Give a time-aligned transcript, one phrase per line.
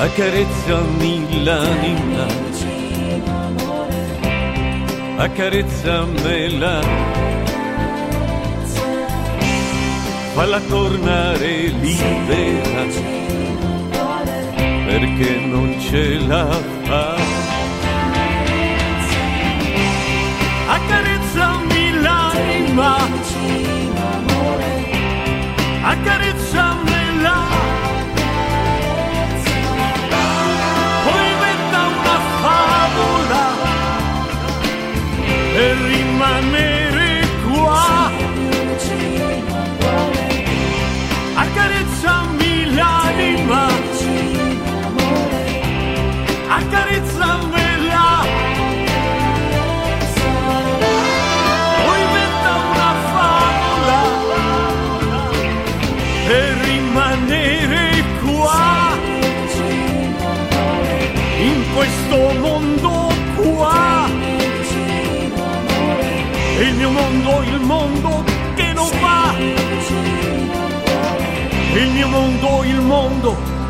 [0.00, 2.26] Accarezzami l'anima,
[5.16, 6.80] accarezzamela,
[10.34, 12.84] falla tornare libera
[14.86, 16.46] perché non ce la
[16.84, 17.16] fa.
[20.76, 22.96] Accarezzami l'anima,
[25.82, 26.27] accarezzamela.
[36.40, 36.77] Rimanere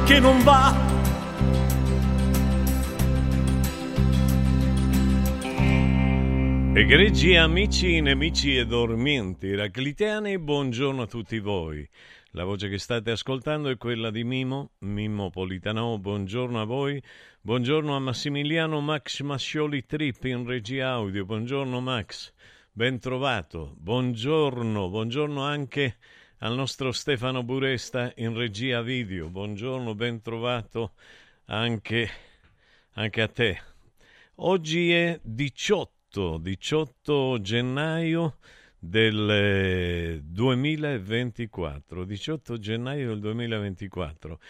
[0.09, 0.75] che non va.
[6.73, 11.87] Egregi amici, nemici e dormienti, raclitiani, buongiorno a tutti voi.
[12.31, 17.03] La voce che state ascoltando è quella di Mimo, Mimmo Politano, buongiorno a voi,
[17.43, 22.33] buongiorno a Massimiliano Max Mascioli Trip in regia audio, buongiorno Max,
[22.73, 25.97] ben trovato, buongiorno, buongiorno anche
[26.39, 30.93] al nostro Stefano Buresta in regia video, buongiorno, ben trovato
[31.47, 32.09] anche,
[32.93, 33.61] anche a te.
[34.37, 38.39] Oggi è 18 18, 18 gennaio
[38.79, 44.41] del 2024, 18 gennaio del 2024.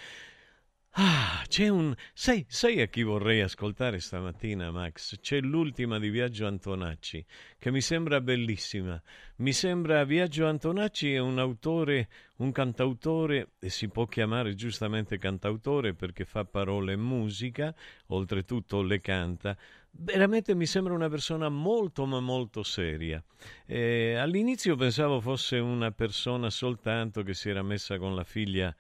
[1.01, 1.95] Ah, c'è un...
[2.13, 5.21] Sai, sai, a chi vorrei ascoltare stamattina, Max?
[5.21, 7.25] C'è l'ultima di Viaggio Antonacci,
[7.57, 9.01] che mi sembra bellissima.
[9.37, 12.09] Mi sembra Viaggio Antonacci è un autore,
[12.39, 17.73] un cantautore, e si può chiamare giustamente cantautore perché fa parole e musica,
[18.09, 19.57] oltretutto le canta.
[19.93, 23.23] Veramente mi sembra una persona molto ma molto seria.
[23.67, 28.75] Eh, all'inizio pensavo fosse una persona soltanto che si era messa con la figlia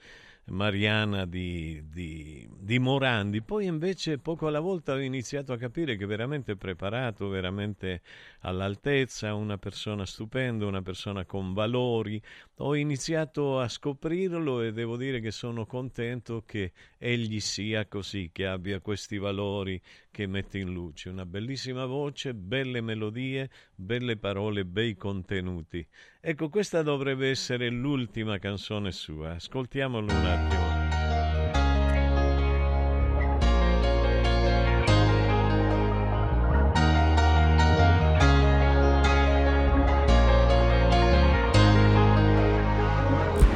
[0.50, 3.42] Mariana di, di, di, Morandi.
[3.42, 8.02] Poi invece poco alla volta ho iniziato a capire che veramente preparato, veramente
[8.40, 12.20] all'altezza, una persona stupenda, una persona con valori.
[12.56, 18.46] Ho iniziato a scoprirlo e devo dire che sono contento che egli sia così, che
[18.46, 19.80] abbia questi valori
[20.10, 21.08] che mette in luce.
[21.08, 25.86] Una bellissima voce, belle melodie, belle parole, bei contenuti.
[26.20, 29.34] Ecco, questa dovrebbe essere l'ultima canzone sua.
[29.34, 30.76] Ascoltiamolo un attimo.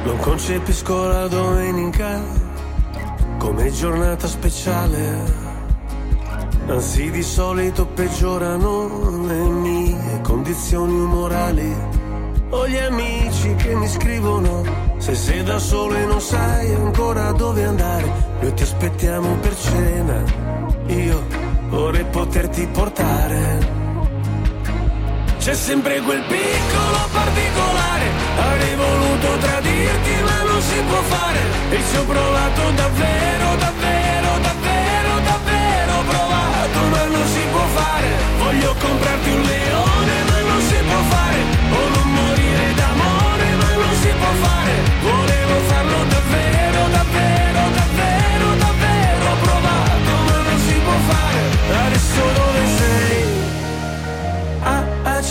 [0.05, 2.52] Non concepisco la domenica
[3.43, 5.51] come giornata speciale.
[6.67, 12.01] Anzi, di solito peggiorano le mie condizioni umorali
[12.51, 14.63] ho gli amici che mi scrivono
[14.97, 18.05] Se sei da solo e non sai ancora dove andare
[18.39, 20.23] Noi ti aspettiamo per cena
[20.85, 21.23] Io
[21.69, 23.82] vorrei poterti portare
[25.43, 28.07] C'è sempre quel piccolo particolare.
[28.37, 31.39] Avrei voluto tradirti ma non si può fare.
[31.69, 38.07] E ci ho provato davvero, davvero, davvero, davvero provato ma non si può fare.
[38.37, 41.39] Voglio comprarti un leone ma non si può fare.
[41.71, 42.03] O non
[44.01, 47.42] si può fare, volevo farlo davvero, davvero,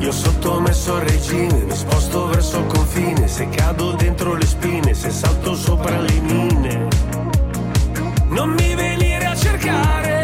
[0.00, 5.10] Io sottomesso al regime, mi sposto verso il confine, se cado dentro le spine, se
[5.10, 6.88] salto sopra le mine.
[8.28, 10.22] Non mi venire a cercare,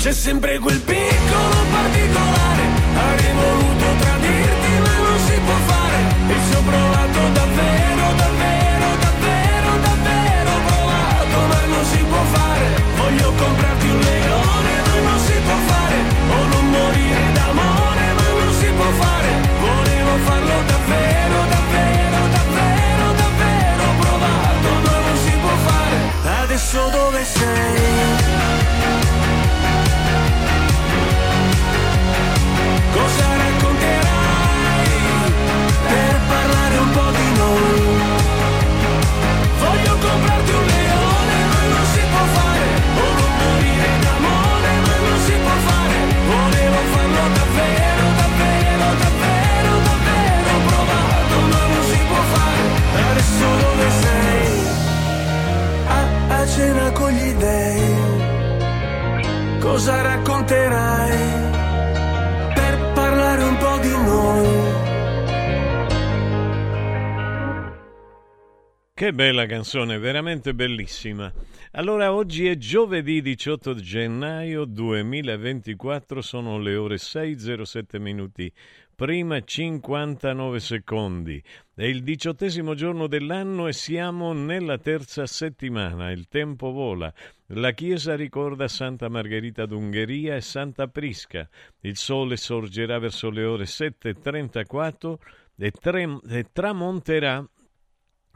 [0.00, 2.62] c'è sempre quel piccolo particolare,
[2.96, 5.98] avrei voluto tradirti ma non si può fare,
[6.28, 10.52] e ci ho provato davvero, davvero, davvero, davvero
[11.46, 12.82] ma non si può fare.
[12.96, 15.83] Voglio comprarti un leone ma non si può fare
[56.54, 57.82] cena con gli dèi,
[59.58, 61.16] cosa racconterai
[62.54, 64.82] per parlare un po' di noi?
[68.94, 71.32] Che bella canzone, veramente bellissima.
[71.72, 78.52] Allora, oggi è giovedì 18 gennaio 2024, sono le ore 6.07 minuti
[78.94, 81.42] prima 59 secondi.
[81.74, 86.10] È il diciottesimo giorno dell'anno e siamo nella terza settimana.
[86.10, 87.12] Il tempo vola.
[87.48, 91.48] La chiesa ricorda Santa Margherita d'Ungheria e Santa Prisca.
[91.80, 95.14] Il sole sorgerà verso le ore 7.34
[95.56, 97.44] e, tre, e tramonterà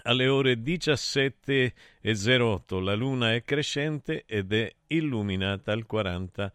[0.03, 2.83] alle ore 17.08.
[2.83, 6.51] La luna è crescente ed è illuminata al 40%,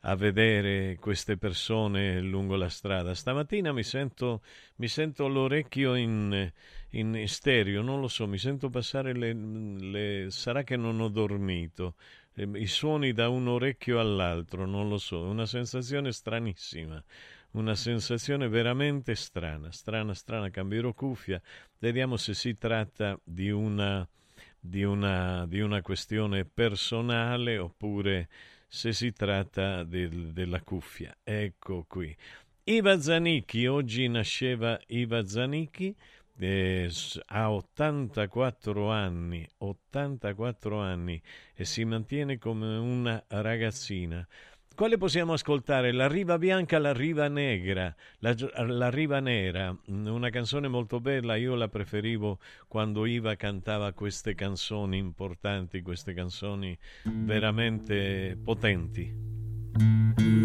[0.08, 3.14] a vedere queste persone lungo la strada.
[3.14, 4.44] Stamattina mi sento,
[4.76, 6.52] mi sento l'orecchio in,
[6.98, 10.28] in stereo, non lo so, mi sento passare le, le...
[10.30, 11.96] sarà che non ho dormito,
[12.36, 17.04] i suoni da un orecchio all'altro, non lo so, è una sensazione stranissima
[17.56, 20.50] una sensazione veramente strana, strana, strana.
[20.50, 21.42] Cambierò cuffia,
[21.80, 24.08] vediamo se si tratta di una,
[24.60, 28.28] di una, di una questione personale oppure
[28.68, 31.16] se si tratta del, della cuffia.
[31.24, 32.16] Ecco qui.
[32.66, 35.96] Iva Zanicchi, oggi nasceva Iva Zanicchi,
[36.38, 36.92] eh,
[37.28, 41.22] ha 84 anni, 84 anni
[41.54, 44.26] e si mantiene come una ragazzina.
[44.76, 45.94] Quale possiamo ascoltare?
[45.94, 51.38] La riva bianca, la riva negra, la, la, riva nera, mm, una canzone molto bella,
[51.38, 60.45] io la preferivo quando Iva cantava queste canzoni importanti, queste canzoni veramente potenti.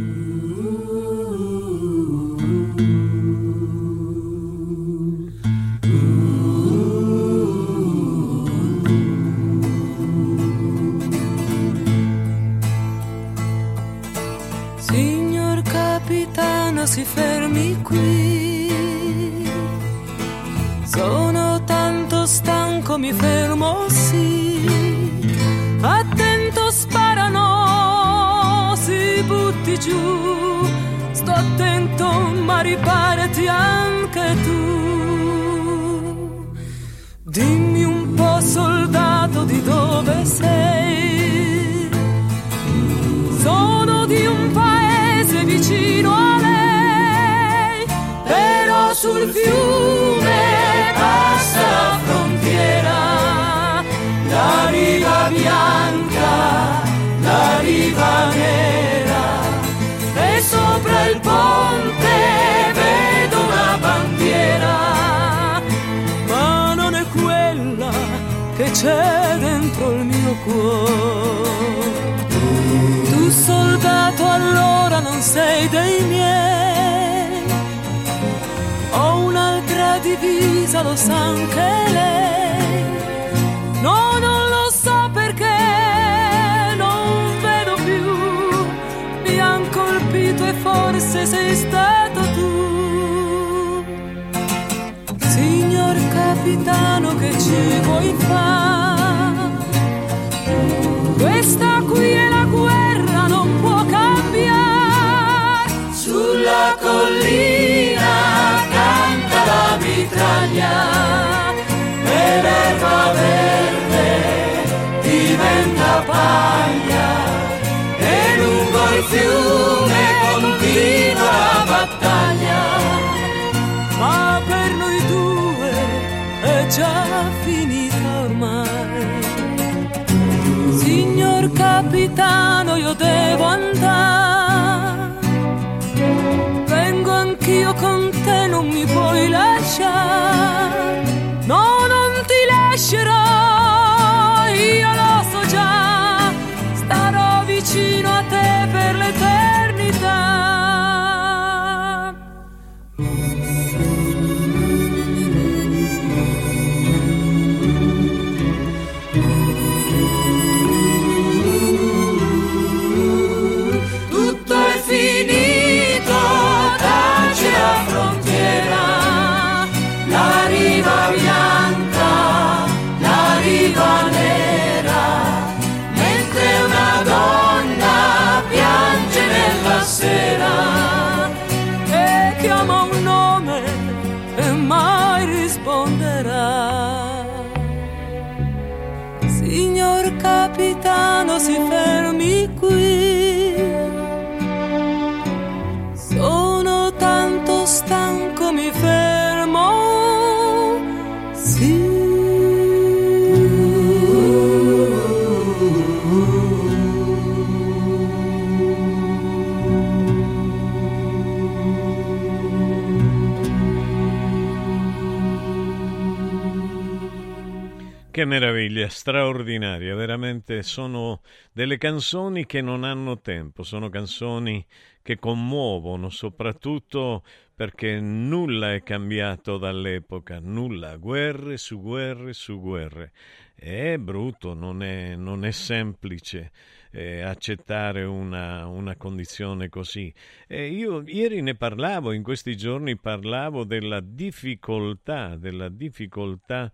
[219.71, 221.21] Straordinaria, veramente sono
[221.53, 224.65] delle canzoni che non hanno tempo, sono canzoni
[225.03, 227.23] che commuovono, soprattutto
[227.55, 233.13] perché nulla è cambiato dall'epoca, nulla, guerre su guerre su guerre.
[233.55, 236.51] È brutto, non è, non è semplice
[236.91, 240.13] eh, accettare una, una, condizione così.
[240.47, 246.73] Eh, io ieri ne parlavo, in questi giorni parlavo della difficoltà, della difficoltà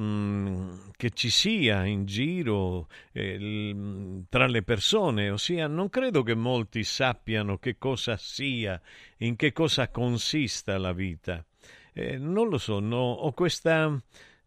[0.00, 6.84] mm, che ci sia in giro eh, tra le persone, ossia non credo che molti
[6.84, 8.80] sappiano che cosa sia,
[9.18, 11.44] in che cosa consista la vita.
[11.92, 13.96] Eh, non lo so, no, ho questa,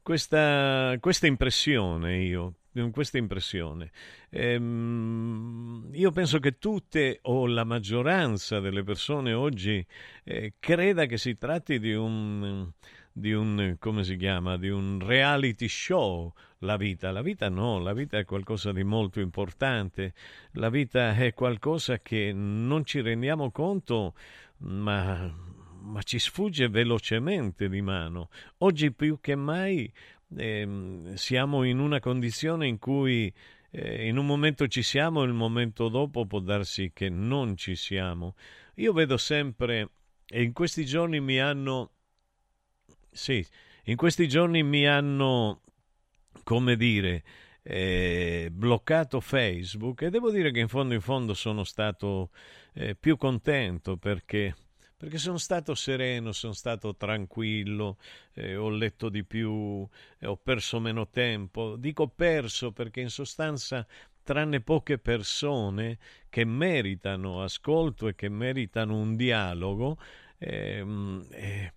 [0.01, 2.55] questa, questa impressione io,
[2.91, 3.91] questa impressione.
[4.29, 9.85] Ehm, io penso che tutte o la maggioranza delle persone oggi
[10.23, 12.69] eh, creda che si tratti di un,
[13.17, 16.31] di un, come si chiama, di un reality show.
[16.59, 20.13] La vita, la vita no, la vita è qualcosa di molto importante,
[20.53, 24.13] la vita è qualcosa che non ci rendiamo conto,
[24.59, 28.29] ma ma ci sfugge velocemente di mano.
[28.57, 29.89] Oggi più che mai
[30.36, 30.67] eh,
[31.13, 33.33] siamo in una condizione in cui
[33.71, 37.75] eh, in un momento ci siamo e il momento dopo può darsi che non ci
[37.75, 38.36] siamo.
[38.75, 39.91] Io vedo sempre,
[40.25, 41.91] e in questi giorni mi hanno,
[43.17, 43.45] sì,
[43.86, 45.62] in questi giorni mi hanno,
[46.43, 47.24] come dire,
[47.63, 52.29] eh, bloccato Facebook e devo dire che in fondo in fondo sono stato
[52.74, 54.55] eh, più contento perché
[54.97, 57.97] perché sono stato sereno, sono stato tranquillo,
[58.33, 61.75] eh, ho letto di più, eh, ho perso meno tempo.
[61.75, 63.86] Dico perso perché in sostanza,
[64.24, 70.00] tranne poche persone che meritano ascolto e che meritano un dialogo,
[70.39, 71.74] ehm, eh,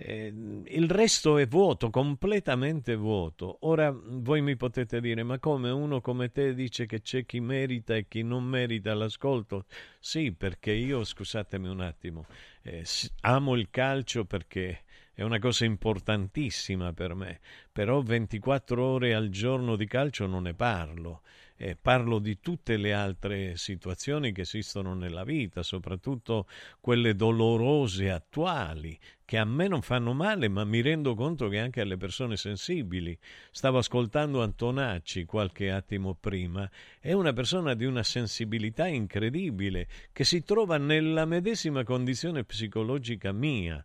[0.00, 0.32] eh,
[0.66, 3.58] il resto è vuoto, completamente vuoto.
[3.62, 7.96] Ora voi mi potete dire, ma come uno come te dice che c'è chi merita
[7.96, 9.64] e chi non merita l'ascolto?
[9.98, 12.26] Sì, perché io, scusatemi un attimo,
[12.62, 12.84] eh,
[13.22, 17.40] amo il calcio perché è una cosa importantissima per me,
[17.72, 21.22] però 24 ore al giorno di calcio non ne parlo
[21.58, 26.46] eh, parlo di tutte le altre situazioni che esistono nella vita, soprattutto
[26.80, 31.80] quelle dolorose attuali, che a me non fanno male, ma mi rendo conto che anche
[31.80, 33.18] alle persone sensibili.
[33.50, 40.42] Stavo ascoltando Antonacci qualche attimo prima, è una persona di una sensibilità incredibile, che si
[40.44, 43.84] trova nella medesima condizione psicologica mia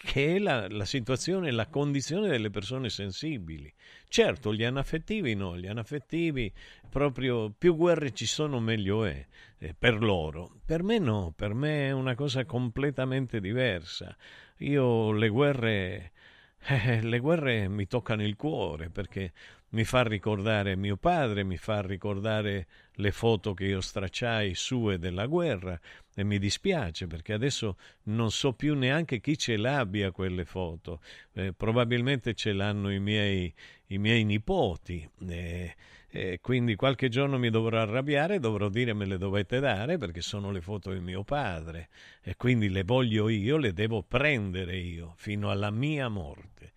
[0.00, 3.72] che è la, la, situazione, la condizione delle persone sensibili.
[4.08, 6.52] Certo, gli anaffettivi no, gli anaffettivi
[6.88, 9.26] proprio più guerre ci sono meglio è
[9.58, 10.60] eh, per loro.
[10.64, 14.16] Per me no, per me è una cosa completamente diversa.
[14.58, 16.12] Io le guerre,
[16.66, 19.32] eh, le guerre mi toccano il cuore perché
[19.70, 25.26] mi fa ricordare mio padre, mi fa ricordare le foto che io stracciai sue della
[25.26, 25.78] guerra
[26.14, 31.00] e mi dispiace perché adesso non so più neanche chi ce l'abbia quelle foto.
[31.32, 33.52] Eh, probabilmente ce l'hanno i miei,
[33.88, 35.08] i miei nipoti.
[35.28, 35.74] Eh,
[36.10, 40.50] eh, quindi qualche giorno mi dovrò arrabbiare dovrò dire me le dovete dare perché sono
[40.50, 41.90] le foto di mio padre
[42.22, 46.72] e quindi le voglio io, le devo prendere io fino alla mia morte.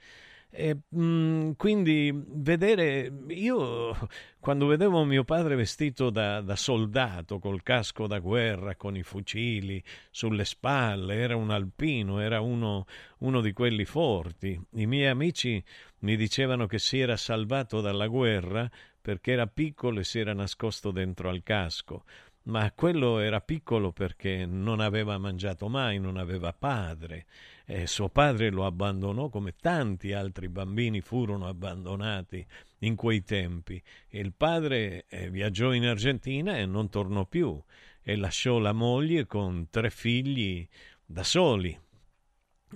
[0.54, 3.96] E, mh, mm, quindi vedere, io
[4.40, 9.82] quando vedevo mio padre vestito da, da, soldato, col casco da guerra, con i fucili
[10.10, 12.86] sulle spalle, era un alpino, era uno,
[13.20, 14.60] uno di quelli forti.
[14.72, 15.64] I miei amici
[16.00, 18.70] mi dicevano che si era salvato dalla guerra
[19.02, 22.04] perché era piccolo e si era nascosto dentro al casco
[22.44, 27.26] ma quello era piccolo perché non aveva mangiato mai, non aveva padre.
[27.66, 32.46] E suo padre lo abbandonò come tanti altri bambini furono abbandonati
[32.80, 33.82] in quei tempi.
[34.10, 37.62] Il padre eh, viaggiò in Argentina e non tornò più
[38.02, 40.68] e lasciò la moglie con tre figli
[41.06, 41.80] da soli,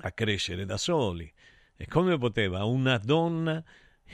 [0.01, 1.31] a crescere da soli.
[1.75, 3.61] E come poteva una donna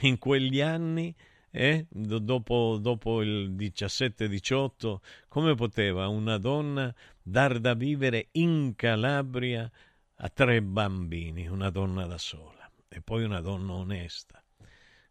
[0.01, 1.13] in quegli anni
[1.51, 1.85] eh?
[1.89, 4.95] dopo, dopo il 17-18,
[5.27, 9.69] come poteva una donna dar da vivere in Calabria
[10.15, 14.41] a tre bambini, una donna da sola, e poi una donna onesta.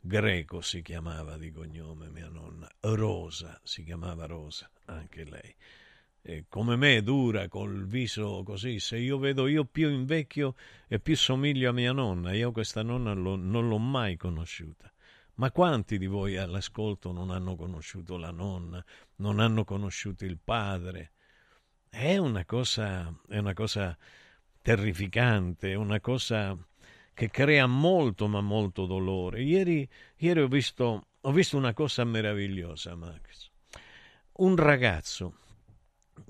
[0.03, 5.55] Greco si chiamava di cognome mia nonna, Rosa si chiamava Rosa, anche lei.
[6.23, 10.55] E come me, dura, col viso così, se io vedo io più invecchio
[10.87, 14.91] e più somiglio a mia nonna, io questa nonna lo, non l'ho mai conosciuta.
[15.41, 18.85] Ma quanti di voi all'ascolto non hanno conosciuto la nonna,
[19.17, 21.13] non hanno conosciuto il padre?
[21.89, 23.97] È una cosa, è una cosa
[24.61, 26.55] terrificante, è una cosa
[27.15, 29.43] che crea molto ma molto dolore.
[29.43, 33.49] Ieri, ieri ho, visto, ho visto una cosa meravigliosa, Max.
[34.33, 35.39] Un ragazzo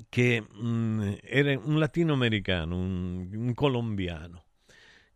[0.08, 4.44] che mh, mm, era un latinoamericano, un, un colombiano,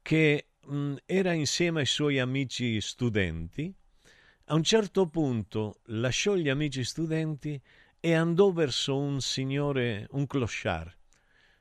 [0.03, 3.73] che mh, mm, era insieme ai suoi amici studenti
[4.47, 7.61] a un certo punto lasciò gli amici studenti
[7.99, 10.95] e andò verso un signore, un clochard,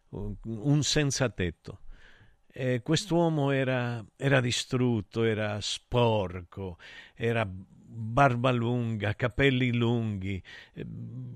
[0.09, 1.79] un senza tetto.
[2.47, 6.77] E quest'uomo era, era distrutto, era sporco,
[7.15, 7.49] era
[7.93, 10.41] barba lunga, capelli lunghi,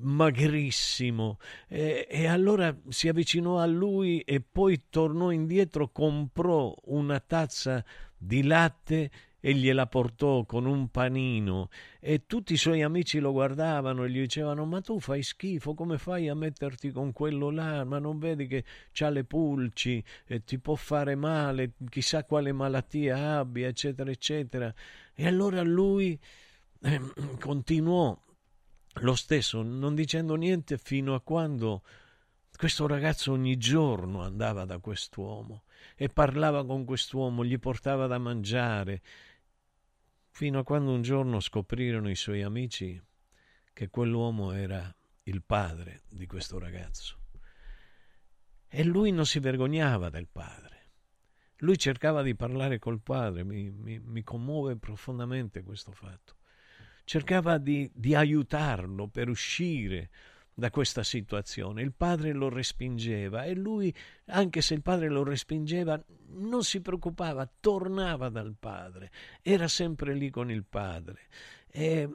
[0.02, 1.40] magrissimo.
[1.68, 7.84] E, e, allora si avvicinò a lui e poi tornò indietro, comprò una tazza
[8.18, 11.70] di latte e gliela portò con un panino
[12.00, 15.98] e tutti i suoi amici lo guardavano e gli dicevano ma tu fai schifo, come
[15.98, 17.84] fai a metterti con quello là?
[17.84, 23.38] Ma non vedi che c'ha le pulci e ti può fare male, chissà quale malattia
[23.38, 24.74] abbia, eccetera, eccetera.
[25.14, 26.20] E allora lui
[26.82, 27.02] eh,
[27.40, 28.18] continuò
[29.02, 31.84] lo stesso, non dicendo niente fino a quando
[32.58, 35.66] questo ragazzo ogni giorno andava da quest'uomo
[35.96, 39.02] e parlava con quest'uomo, gli portava da mangiare,
[40.30, 43.02] fino a quando un giorno scoprirono i suoi amici
[43.74, 47.18] che quell'uomo era il padre di questo ragazzo.
[48.68, 50.76] E lui non si vergognava del padre.
[51.58, 56.36] Lui cercava di parlare col padre, mi, mi, mi commuove profondamente questo fatto
[57.08, 60.10] cercava di, di aiutarlo per uscire
[60.60, 61.84] da questa situazione.
[61.84, 63.94] Il padre lo respingeva e lui,
[64.26, 69.12] anche se il padre lo respingeva, non si preoccupava, tornava dal padre,
[69.44, 71.28] era sempre lì con il padre.
[71.68, 72.10] E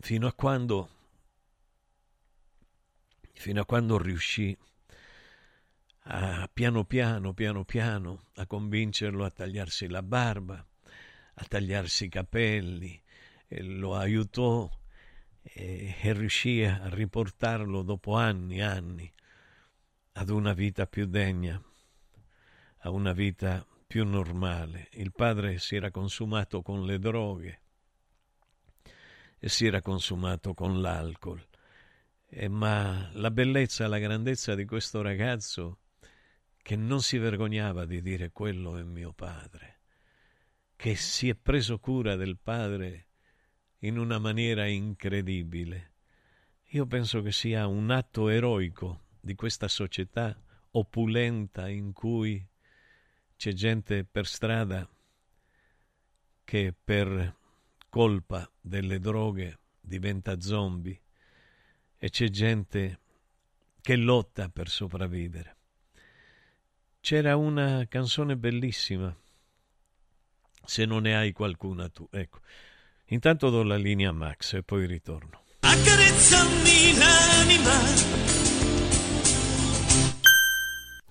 [0.00, 0.90] fino a quando
[3.32, 4.54] fino a quando riuscì
[6.10, 10.54] a piano piano, piano piano, a convincerlo a tagliarsi la barba,
[11.34, 13.02] a tagliarsi i capelli,
[13.48, 14.70] lo aiutò
[15.42, 19.12] e, e riuscì a riportarlo dopo anni e anni
[20.12, 21.62] ad una vita più degna,
[22.78, 24.88] a una vita più normale.
[24.92, 27.60] Il padre si era consumato con le droghe
[29.38, 31.44] e si era consumato con l'alcol.
[32.30, 35.78] Eh, ma la bellezza la grandezza di questo ragazzo
[36.60, 39.76] che non si vergognava di dire quello è mio padre
[40.76, 43.07] che si è preso cura del padre
[43.80, 45.92] in una maniera incredibile.
[46.72, 50.38] Io penso che sia un atto eroico di questa società
[50.72, 52.46] opulenta in cui
[53.36, 54.88] c'è gente per strada
[56.44, 57.36] che per
[57.88, 61.00] colpa delle droghe diventa zombie
[61.96, 62.98] e c'è gente
[63.80, 65.56] che lotta per sopravvivere.
[67.00, 69.16] C'era una canzone bellissima
[70.64, 72.06] se non ne hai qualcuna tu.
[72.10, 72.40] Ecco.
[73.10, 75.40] Intanto do la linea a Max e poi ritorno.
[75.60, 78.47] Accarezzami l'anima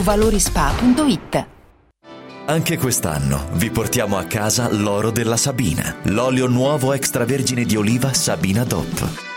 [0.00, 1.46] valorispa.it.
[2.46, 8.64] Anche quest'anno vi portiamo a casa l'oro della Sabina, l'olio nuovo extravergine di oliva Sabina
[8.64, 9.36] DOP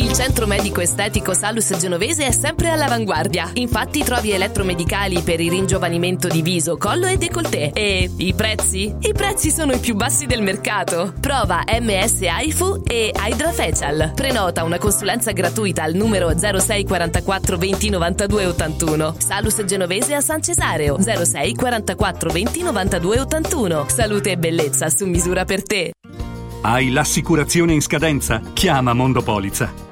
[0.00, 3.50] Il centro medico estetico Salus Genovese è sempre all'avanguardia.
[3.56, 7.70] Infatti trovi elettromedicali per il ringiovanimento di viso, collo e décolleté.
[7.74, 8.94] E i prezzi?
[8.98, 11.12] I prezzi sono i più bassi del mercato.
[11.20, 14.12] Prova MS AIFU e Hydra Facial.
[14.14, 19.16] Prenota una consulenza gratuita al numero 06 44 20 92 81.
[19.18, 23.84] Salus Genovese a San Cesareo 06 44 20 92 81.
[23.86, 25.92] Salute e bellezza su misura per te.
[26.62, 28.40] Hai l'assicurazione in scadenza?
[28.54, 29.88] Chiama Mondopolizza.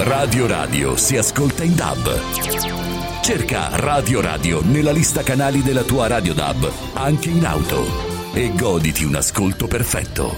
[0.00, 3.20] Radio Radio si ascolta in DAB.
[3.20, 9.02] Cerca Radio Radio nella lista canali della tua Radio DAB, anche in auto, e goditi
[9.02, 10.36] un ascolto perfetto.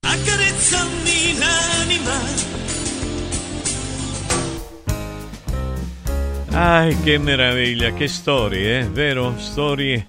[0.00, 2.18] Accarezzami l'anima.
[6.52, 8.88] Ah, che meraviglia, che storie, eh?
[8.88, 9.34] vero?
[9.36, 10.06] Storie,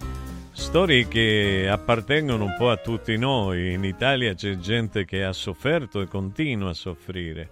[0.61, 3.73] storie che appartengono un po' a tutti noi.
[3.73, 7.49] In Italia c'è gente che ha sofferto e continua a soffrire.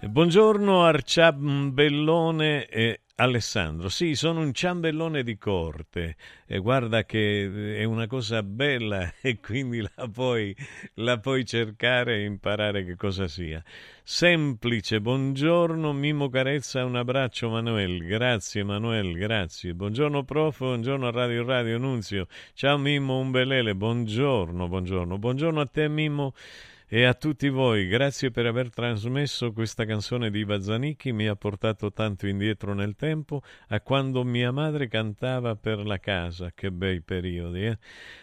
[0.00, 3.88] Buongiorno Arciambellone e Alessandro.
[3.88, 9.80] Sì, sono un ciambellone di corte e guarda che è una cosa bella e quindi
[9.80, 10.54] la puoi,
[10.94, 13.62] la puoi cercare e imparare che cosa sia.
[14.02, 19.74] Semplice, buongiorno Mimo Carezza, un abbraccio Manuel, grazie Manuel, grazie.
[19.74, 22.26] Buongiorno prof, buongiorno a Radio Radio Nunzio.
[22.54, 25.18] Ciao Mimmo Umbelele, buongiorno, buongiorno.
[25.18, 26.34] Buongiorno a te Mimmo.
[26.94, 31.34] E a tutti voi, grazie per aver trasmesso questa canzone di Iva Zanicchi, mi ha
[31.34, 37.02] portato tanto indietro nel tempo a quando mia madre cantava per la casa, che bei
[37.02, 37.66] periodi.
[37.66, 37.78] Eh?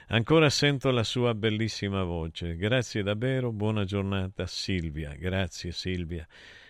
[0.08, 2.56] Ancora sento la sua bellissima voce.
[2.56, 6.26] Grazie davvero, buona giornata Silvia, grazie Silvia.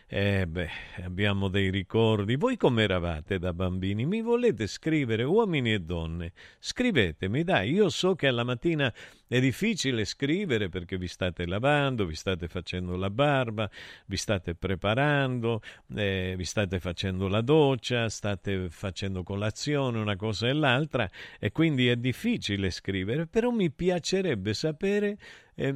[0.08, 0.70] Eh beh,
[1.04, 2.36] abbiamo dei ricordi.
[2.36, 4.06] Voi come eravate da bambini?
[4.06, 6.34] Mi volete scrivere, uomini e donne?
[6.60, 8.92] Scrivetemi, dai, io so che alla mattina
[9.32, 13.70] è difficile scrivere perché vi state lavando, vi state facendo la barba,
[14.08, 15.62] vi state preparando,
[15.96, 21.88] eh, vi state facendo la doccia, state facendo colazione, una cosa e l'altra, e quindi
[21.88, 25.18] è difficile scrivere, però mi piacerebbe sapere
[25.56, 25.76] eh,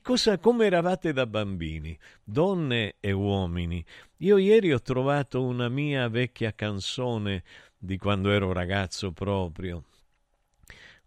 [0.00, 3.84] cosa, come eravate da bambini, donne e uomini.
[4.18, 7.42] Io ieri ho trovato una mia vecchia canzone
[7.76, 9.82] di quando ero ragazzo proprio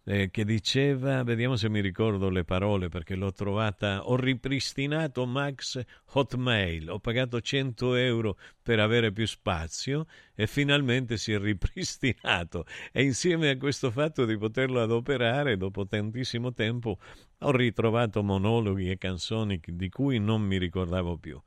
[0.09, 5.79] eh, che diceva, vediamo se mi ricordo le parole perché l'ho trovata, ho ripristinato Max
[6.13, 13.03] Hotmail, ho pagato 100 euro per avere più spazio e finalmente si è ripristinato e
[13.03, 16.97] insieme a questo fatto di poterlo adoperare dopo tantissimo tempo
[17.37, 21.39] ho ritrovato monologhi e canzoni di cui non mi ricordavo più.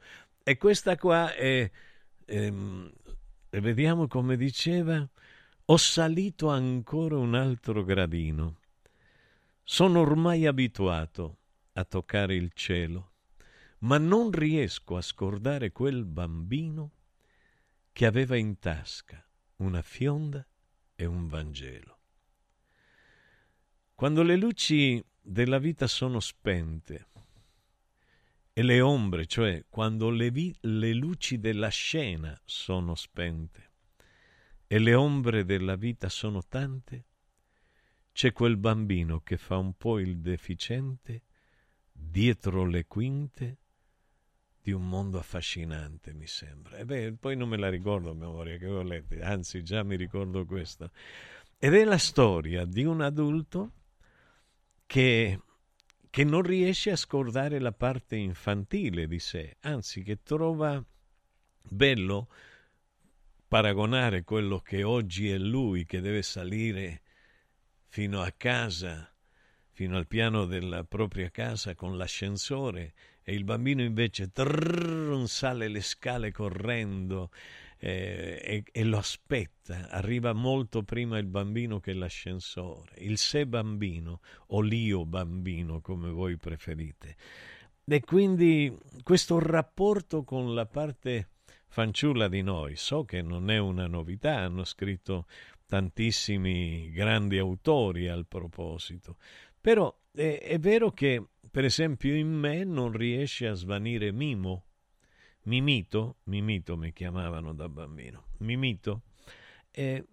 [0.44, 1.68] E questa qua è,
[2.26, 2.92] ehm,
[3.50, 5.04] vediamo come diceva,
[5.72, 8.58] ho salito ancora un altro gradino.
[9.64, 11.38] Sono ormai abituato
[11.72, 13.12] a toccare il cielo,
[13.78, 16.90] ma non riesco a scordare quel bambino
[17.90, 20.46] che aveva in tasca una fionda
[20.94, 22.00] e un Vangelo.
[23.94, 27.06] Quando le luci della vita sono spente
[28.52, 33.70] e le ombre, cioè quando le, vi- le luci della scena sono spente,
[34.72, 37.04] e le ombre della vita sono tante,
[38.10, 41.24] c'è quel bambino che fa un po' il deficiente
[41.92, 43.58] dietro le quinte
[44.62, 46.78] di un mondo affascinante, mi sembra.
[46.78, 49.94] E beh, poi non me la ricordo a memoria che ho letto, anzi già mi
[49.94, 50.90] ricordo questo.
[51.58, 53.72] Ed è la storia di un adulto
[54.86, 55.38] che,
[56.08, 60.82] che non riesce a scordare la parte infantile di sé, anzi che trova
[61.60, 62.28] bello
[63.52, 67.02] paragonare quello che oggi è lui che deve salire
[67.84, 69.14] fino a casa,
[69.72, 75.82] fino al piano della propria casa con l'ascensore e il bambino invece trrr, sale le
[75.82, 77.28] scale correndo
[77.76, 79.90] eh, e, e, lo aspetta.
[79.90, 86.38] Arriva molto prima il bambino che l'ascensore, il sé bambino o l'io bambino come voi
[86.38, 87.16] preferite.
[87.84, 91.26] E quindi questo rapporto con la parte
[91.72, 95.26] fanciulla di noi, so che non è una novità, hanno scritto
[95.64, 99.16] tantissimi grandi autori al proposito,
[99.58, 104.66] però è, è vero che per esempio in me non riesce a svanire Mimo.
[105.44, 109.04] Mimito, Mimito mi chiamavano da bambino, Mimito,
[109.70, 110.04] è,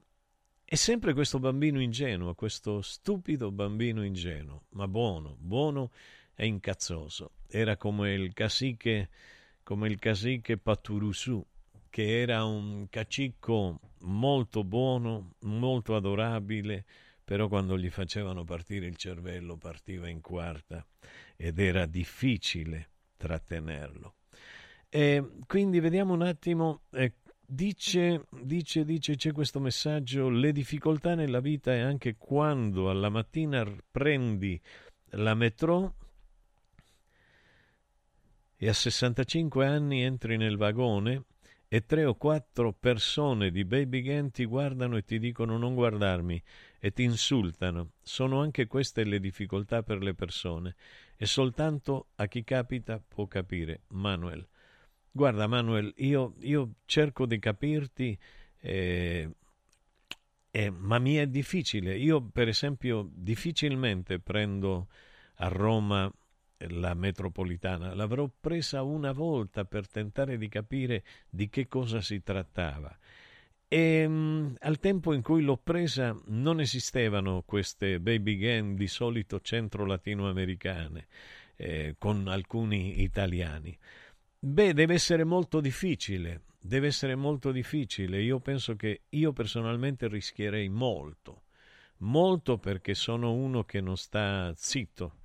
[0.63, 5.91] è sempre questo bambino ingenuo, questo stupido bambino ingenuo, ma buono, buono
[6.36, 7.34] e incazzoso.
[7.50, 9.10] Era come il caciche,
[9.69, 11.45] come il caciche Paturusù,
[11.91, 16.86] che era un cacicco molto buono, molto adorabile,
[17.23, 20.84] però quando gli facevano partire il cervello partiva in quarta
[21.36, 24.15] ed era difficile trattenerlo.
[24.89, 27.13] E quindi vediamo un attimo, eh,
[27.45, 33.63] dice, dice, dice, c'è questo messaggio, le difficoltà nella vita è anche quando alla mattina
[33.91, 34.60] prendi
[35.12, 35.93] la metro
[38.62, 41.24] e a 65 anni entri nel vagone
[41.69, 46.43] e tre o quattro persone di Baby Gang ti guardano e ti dicono non guardarmi
[46.78, 47.91] e ti insultano.
[48.02, 50.76] Sono anche queste le difficoltà per le persone
[51.15, 53.84] e soltanto a chi capita può capire.
[53.89, 54.45] Manuel.
[55.10, 58.19] Guarda Manuel, io, io cerco di capirti,
[58.60, 59.30] eh,
[60.52, 61.95] eh, ma mi è difficile.
[61.98, 64.89] Io per esempio difficilmente prendo
[65.36, 66.12] a Roma
[66.67, 72.95] la metropolitana, l'avrò presa una volta per tentare di capire di che cosa si trattava.
[73.67, 79.39] E um, al tempo in cui l'ho presa non esistevano queste baby gang di solito
[79.39, 81.08] centro-latinoamericane,
[81.56, 83.78] eh, con alcuni italiani.
[84.39, 88.22] Beh, deve essere molto difficile, deve essere molto difficile.
[88.22, 91.43] Io penso che io personalmente rischierei molto,
[91.98, 95.18] molto perché sono uno che non sta zitto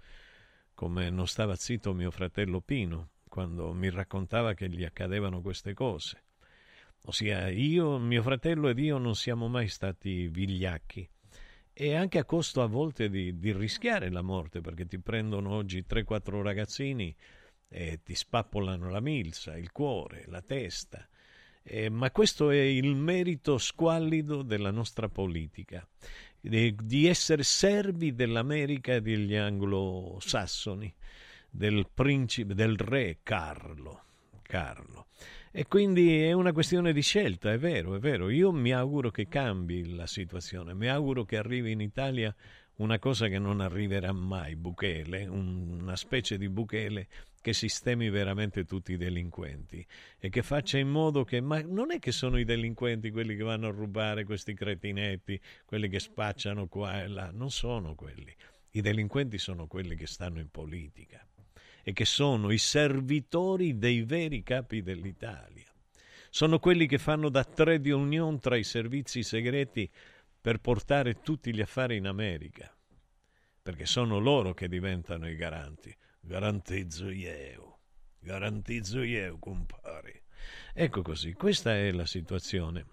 [0.74, 6.22] come non stava zitto mio fratello Pino quando mi raccontava che gli accadevano queste cose.
[7.06, 11.08] Ossia, io, mio fratello ed io non siamo mai stati vigliacchi
[11.72, 15.84] e anche a costo a volte di, di rischiare la morte perché ti prendono oggi
[15.88, 17.14] 3-4 ragazzini
[17.68, 21.06] e ti spappolano la milza, il cuore, la testa.
[21.62, 25.86] Eh, ma questo è il merito squallido della nostra politica
[26.48, 30.92] di, essere servi dell'America e degli anglosassoni,
[31.50, 34.02] del principe, del re Carlo.
[34.42, 35.06] Carlo.
[35.50, 38.28] E quindi è una questione di scelta, è vero, è vero.
[38.28, 42.34] Io mi auguro che cambi la situazione, mi auguro che arrivi in Italia
[42.76, 47.08] una cosa che non arriverà mai, Bukele, una specie di Bukele
[47.40, 49.86] che sistemi veramente tutti i delinquenti
[50.18, 53.42] e che faccia in modo che, ma non è che sono i delinquenti quelli che
[53.42, 58.34] vanno a rubare questi cretinetti, quelli che spacciano qua e là, non sono quelli.
[58.70, 61.24] I delinquenti sono quelli che stanno in politica
[61.82, 65.70] e che sono i servitori dei veri capi dell'Italia.
[66.30, 69.88] Sono quelli che fanno da trade union tra i servizi segreti
[70.44, 72.70] per portare tutti gli affari in America,
[73.62, 77.78] perché sono loro che diventano i garanti garantizzo io,
[78.18, 80.24] garantizzo io, compare.
[80.74, 82.84] Ecco così, questa è la situazione.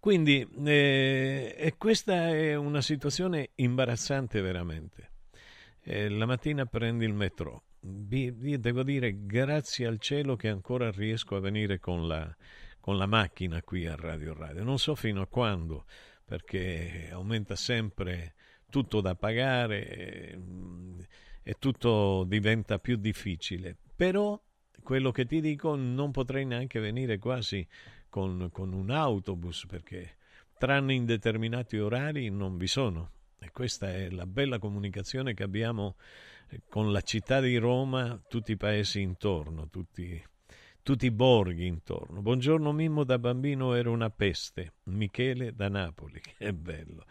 [0.00, 5.10] Quindi eh, questa è una situazione imbarazzante veramente.
[5.82, 7.64] Eh, la mattina prendi il metro.
[7.78, 12.34] Devo dire grazie al cielo che ancora riesco a venire con la,
[12.80, 14.64] con la macchina qui a Radio Radio.
[14.64, 15.84] Non so fino a quando,
[16.32, 18.32] perché aumenta sempre
[18.70, 19.86] tutto da pagare.
[19.86, 20.38] Eh,
[21.42, 23.76] e tutto diventa più difficile.
[23.94, 24.40] Però
[24.82, 27.66] quello che ti dico non potrei neanche venire quasi
[28.08, 30.16] con, con un autobus perché
[30.56, 33.10] tranne in determinati orari non vi sono.
[33.38, 35.96] E questa è la bella comunicazione che abbiamo
[36.48, 40.22] eh, con la città di Roma, tutti i paesi intorno, tutti,
[40.82, 42.22] tutti i borghi intorno.
[42.22, 44.74] Buongiorno Mimmo, da bambino ero una peste.
[44.84, 47.04] Michele da Napoli, che bello.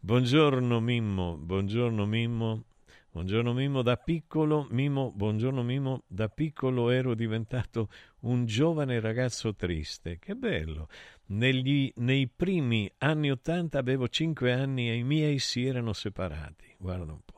[0.00, 2.64] Buongiorno Mimmo, buongiorno Mimmo.
[3.10, 7.88] Buongiorno Mimmo, da piccolo, Mimmo, buongiorno Mimmo, da piccolo ero diventato
[8.20, 10.18] un giovane ragazzo triste.
[10.18, 10.88] Che bello.
[11.26, 16.74] Negli, nei primi anni Ottanta avevo cinque anni e i miei si erano separati.
[16.78, 17.37] Guarda un po'.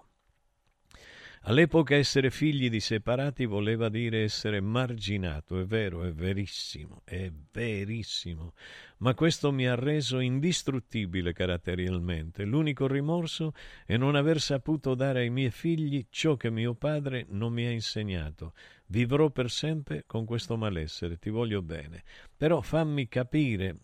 [1.44, 8.52] All'epoca essere figli di separati voleva dire essere marginato, è vero, è verissimo, è verissimo,
[8.98, 12.44] ma questo mi ha reso indistruttibile caratterialmente.
[12.44, 13.54] L'unico rimorso
[13.86, 17.70] è non aver saputo dare ai miei figli ciò che mio padre non mi ha
[17.70, 18.52] insegnato.
[18.88, 22.04] Vivrò per sempre con questo malessere, ti voglio bene,
[22.36, 23.76] però fammi capire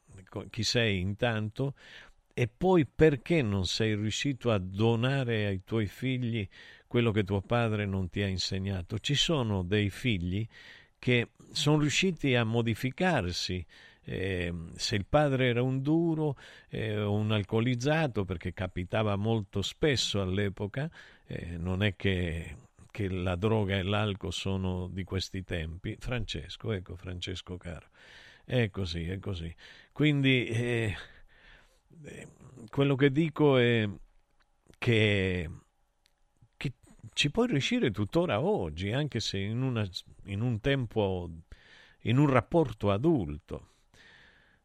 [0.51, 1.75] chi sei intanto
[2.35, 6.47] e poi perché non sei riuscito a donare ai tuoi figli
[6.87, 8.99] quello che tuo padre non ti ha insegnato.
[8.99, 10.47] Ci sono dei figli
[10.99, 13.65] che sono riusciti a modificarsi.
[14.09, 16.37] Eh, se il padre era un duro
[16.69, 20.89] eh, un alcolizzato, perché capitava molto spesso all'epoca,
[21.27, 22.57] eh, non è che,
[22.91, 25.97] che la droga e l'alcol sono di questi tempi.
[25.99, 27.89] Francesco, ecco Francesco caro,
[28.45, 29.53] è così, è così.
[29.93, 30.97] Quindi eh,
[32.05, 32.29] eh,
[32.71, 33.89] quello che dico è
[34.79, 35.51] che
[37.17, 39.89] ci puoi riuscire tuttora oggi, anche se in, una,
[40.25, 41.31] in un tempo,
[42.03, 43.71] in un rapporto adulto.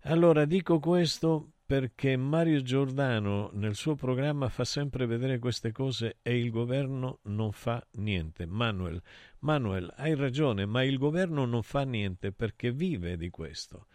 [0.02, 6.38] Allora dico questo perché Mario Giordano nel suo programma fa sempre vedere queste cose e
[6.38, 8.46] il governo non fa niente.
[8.46, 9.02] Manuel,
[9.40, 13.88] Manuel, hai ragione, ma il governo non fa niente perché vive di questo.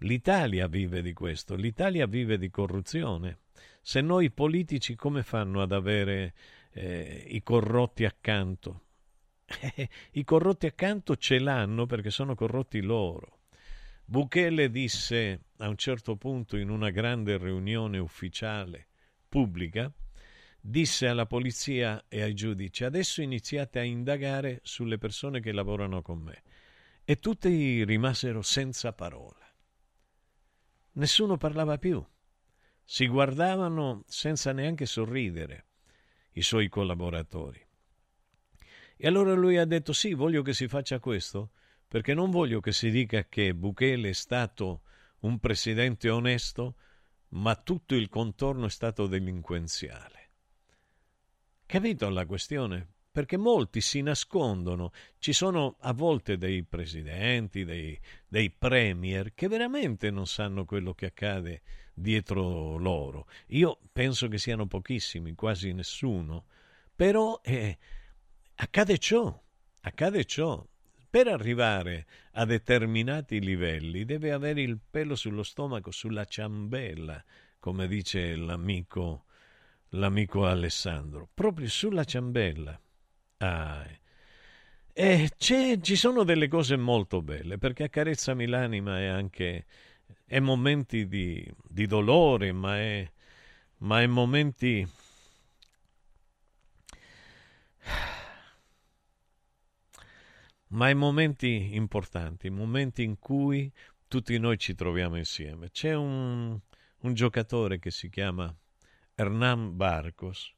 [0.00, 3.38] L'Italia vive di questo, l'Italia vive di corruzione.
[3.80, 6.34] Se noi politici come fanno ad avere
[6.74, 8.82] eh, i corrotti accanto.
[10.12, 13.42] I corrotti accanto ce l'hanno perché sono corrotti loro.
[14.04, 18.88] Bukele disse a un certo punto in una grande riunione ufficiale
[19.28, 19.90] pubblica,
[20.60, 26.18] disse alla polizia e ai giudici adesso iniziate a indagare sulle persone che lavorano con
[26.18, 26.42] me.
[27.04, 29.46] E tutti rimasero senza parola.
[30.92, 32.04] Nessuno parlava più.
[32.82, 35.66] Si guardavano senza neanche sorridere
[36.34, 37.60] i suoi collaboratori.
[38.96, 41.50] E allora lui ha detto sì, voglio che si faccia questo,
[41.88, 44.82] perché non voglio che si dica che Bukele è stato
[45.20, 46.76] un presidente onesto,
[47.30, 50.30] ma tutto il contorno è stato delinquenziale.
[51.66, 52.88] Capito la questione?
[53.10, 54.92] Perché molti si nascondono.
[55.18, 61.06] Ci sono a volte dei presidenti, dei, dei premier che veramente non sanno quello che
[61.06, 61.62] accade
[61.94, 63.28] dietro loro.
[63.48, 66.46] Io penso che siano pochissimi, quasi nessuno,
[66.94, 67.78] però eh,
[68.56, 69.40] accade ciò,
[69.82, 70.66] accade ciò.
[71.08, 77.22] Per arrivare a determinati livelli deve avere il pelo sullo stomaco, sulla ciambella,
[77.60, 79.26] come dice l'amico,
[79.90, 82.80] l'amico Alessandro, proprio sulla ciambella.
[83.38, 83.86] Ah,
[84.92, 89.66] e ci sono delle cose molto belle, perché accarezzami l'anima è anche
[90.24, 93.10] è momenti di, di dolore, ma è,
[93.78, 94.86] ma è momenti...
[100.68, 103.72] ma è momenti importanti, momenti in cui
[104.08, 105.70] tutti noi ci troviamo insieme.
[105.70, 106.58] C'è un,
[106.98, 108.52] un giocatore che si chiama
[109.14, 110.52] Hernán Barcos,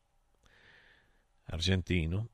[1.49, 2.31] argentino,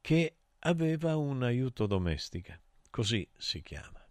[0.00, 2.60] che aveva un aiuto domestica,
[2.90, 4.03] così si chiama.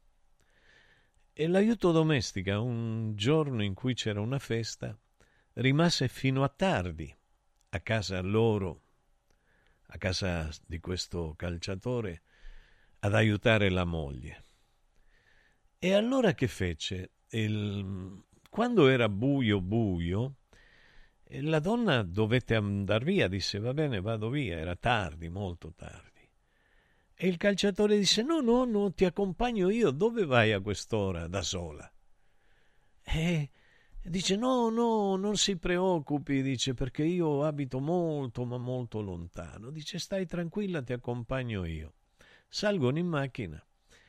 [1.35, 4.95] E l'aiuto domestica, un giorno in cui c'era una festa,
[5.53, 7.11] rimase fino a tardi
[7.69, 8.81] a casa loro,
[9.87, 12.21] a casa di questo calciatore,
[12.99, 14.43] ad aiutare la moglie.
[15.79, 17.13] E allora che fece?
[17.29, 18.23] Il...
[18.47, 20.35] Quando era buio buio,
[21.23, 26.12] la donna dovette andare via, disse va bene, vado via, era tardi, molto tardi.
[27.15, 29.91] E il calciatore disse: No, no, no, ti accompagno io.
[29.91, 31.89] Dove vai a quest'ora da sola?
[33.03, 33.49] E
[34.01, 39.69] dice: No, no, non si preoccupi, dice, perché io abito molto, ma molto lontano.
[39.69, 41.93] Dice: Stai tranquilla, ti accompagno io.
[42.47, 43.63] Salgono in macchina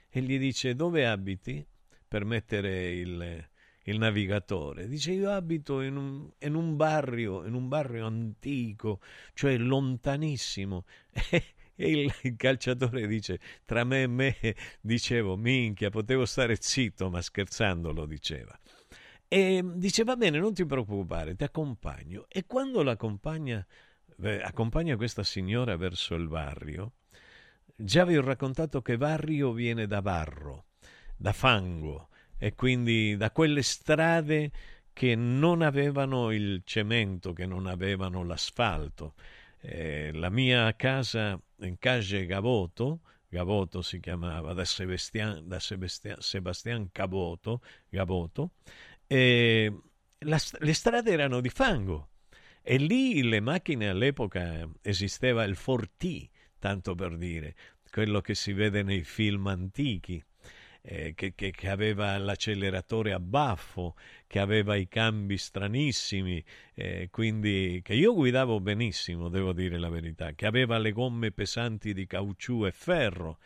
[0.09, 1.65] e gli dice: Dove abiti?
[2.07, 3.49] Per mettere il,
[3.83, 4.89] il navigatore.
[4.89, 9.01] Dice: Io abito in un, in un barrio, in un barrio antico,
[9.35, 10.85] cioè lontanissimo.
[11.31, 14.37] E il, il, calciatore dice: Tra me e me
[14.81, 18.59] dicevo, minchia, potevo stare zitto, ma scherzando lo diceva.
[19.29, 22.27] E dice: Va bene, non ti preoccupare, ti accompagno.
[22.29, 23.65] E quando l'accompagna,
[24.23, 26.93] eh, accompagna questa signora verso il barrio,
[27.75, 30.67] già vi ho raccontato che barrio viene da barro.
[31.17, 32.09] da fango
[32.39, 34.51] e quindi da quelle strade
[34.93, 39.15] che non avevano il cemento, che non avevano l'asfalto.
[39.67, 46.91] Eh, la mia casa in Cage Gavoto, Gavoto si chiamava da Sebastian, da Sebastian, Sebastian
[46.93, 48.51] Gavoto, Gavoto
[49.07, 49.73] e
[50.19, 52.11] la, le strade erano di fango
[52.61, 57.55] e lì le macchine all'epoca esisteva il Forti, tanto per dire,
[57.91, 60.23] quello che si vede nei film antichi
[60.87, 63.95] eh, che, che, che, aveva l'acceleratore a baffo,
[64.27, 70.33] che aveva i cambi stranissimi, eh, quindi che io guidavo benissimo, devo dire la verità,
[70.33, 73.39] che aveva le gomme pesanti di caucciù e ferro.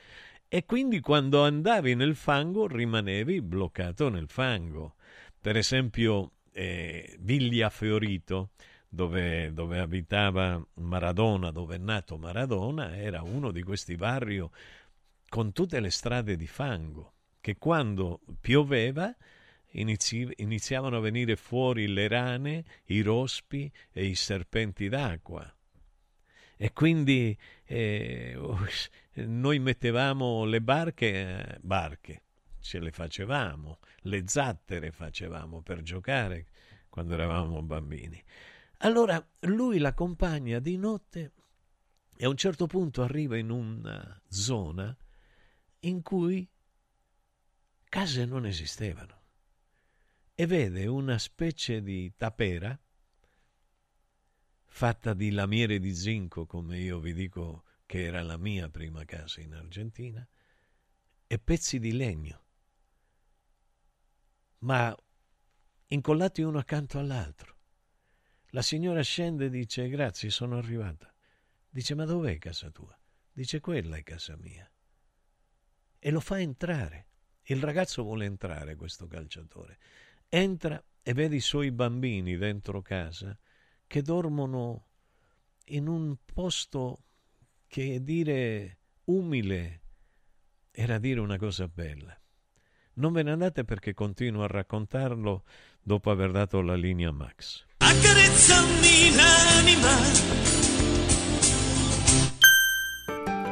[0.49, 4.97] E quindi quando andavi nel fango rimanevi bloccato nel fango.
[5.41, 8.51] Per esempio, eh, Viglia Fiorito,
[8.89, 14.43] dove, dove, abitava Maradona, dove è nato Maradona, era uno di questi barri
[15.28, 19.14] con tutte le strade di fango che quando pioveva
[19.72, 25.53] inizi- iniziavano a venire fuori le rane, i rospi e i serpenti d'acqua.
[26.57, 28.36] E quindi eh,
[29.14, 32.22] noi mettevamo le barche, barche,
[32.61, 36.47] ce le facevamo, le zattere facevamo per giocare
[36.89, 38.22] quando eravamo bambini.
[38.78, 41.32] Allora lui l'accompagna di notte
[42.16, 44.97] e a un certo punto arriva in una zona
[45.80, 46.49] in cui
[47.89, 49.22] case non esistevano
[50.34, 52.78] e vede una specie di tapera
[54.64, 59.41] fatta di lamiere di zinco, come io vi dico che era la mia prima casa
[59.41, 60.26] in Argentina,
[61.26, 62.45] e pezzi di legno,
[64.59, 64.95] ma
[65.89, 67.57] incollati uno accanto all'altro.
[68.53, 71.12] La signora scende e dice grazie, sono arrivata.
[71.68, 72.99] Dice ma dov'è casa tua?
[73.32, 74.70] Dice quella è casa mia.
[75.99, 77.07] E lo fa entrare.
[77.51, 79.78] Il ragazzo vuole entrare, questo calciatore.
[80.28, 83.38] Entra e vede i suoi bambini dentro casa
[83.86, 84.84] che dormono
[85.68, 87.05] in un posto
[87.66, 89.80] che dire umile
[90.70, 92.14] era dire una cosa bella.
[92.94, 95.44] Non ve ne andate perché continuo a raccontarlo
[95.80, 97.64] dopo aver dato la linea Max.
[97.78, 100.57] Accarezzami l'anima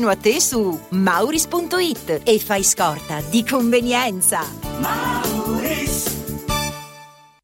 [0.00, 4.40] vicino a te su mauris.it e fai scorta di convenienza.
[4.78, 6.16] Mauris.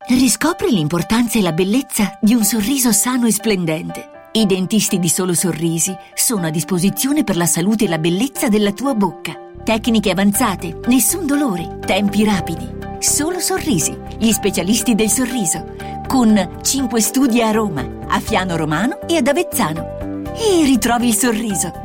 [0.08, 4.30] Riscopri l'importanza e la bellezza di un sorriso sano e splendente.
[4.32, 8.72] I dentisti di Solo Sorrisi sono a disposizione per la salute e la bellezza della
[8.72, 9.34] tua bocca.
[9.62, 12.66] Tecniche avanzate, nessun dolore, tempi rapidi.
[13.00, 15.74] Solo Sorrisi, gli specialisti del sorriso,
[16.06, 20.24] con 5 studi a Roma, a Fiano Romano e ad Avezzano.
[20.34, 21.84] E ritrovi il sorriso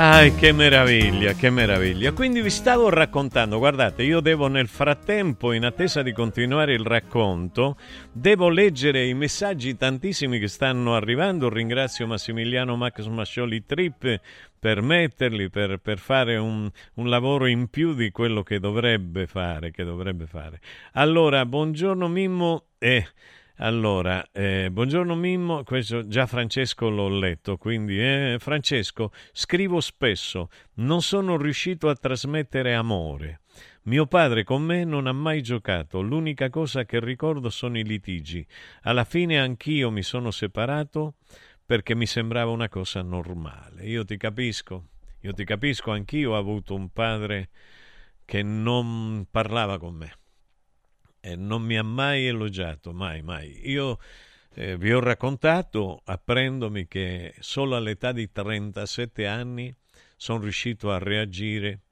[0.00, 2.12] Ah, che meraviglia, che meraviglia.
[2.12, 7.76] Quindi vi stavo raccontando, guardate, io devo nel frattempo, in attesa di continuare il racconto,
[8.12, 11.48] devo leggere i messaggi tantissimi che stanno arrivando.
[11.48, 14.20] Ringrazio Massimiliano Max Mascioli Trip
[14.56, 19.72] per metterli, per, per fare un, un, lavoro in più di quello che dovrebbe fare,
[19.72, 20.60] che dovrebbe fare.
[20.92, 22.66] Allora, buongiorno Mimmo.
[22.78, 23.04] Eh,
[23.60, 31.02] allora, eh, buongiorno Mimmo, questo già Francesco l'ho letto, quindi eh, Francesco, scrivo spesso, non
[31.02, 33.40] sono riuscito a trasmettere amore.
[33.82, 38.46] Mio padre con me non ha mai giocato, l'unica cosa che ricordo sono i litigi.
[38.82, 41.14] Alla fine anch'io mi sono separato
[41.66, 43.84] perché mi sembrava una cosa normale.
[43.86, 44.90] Io ti capisco,
[45.22, 47.48] io ti capisco, anch'io ho avuto un padre
[48.24, 50.12] che non parlava con me
[51.28, 53.68] e non mi ha mai elogiato, mai, mai.
[53.68, 53.98] Io
[54.54, 59.74] eh, vi ho raccontato, apprendomi che solo all'età di 37 anni
[60.16, 61.82] sono riuscito a reagire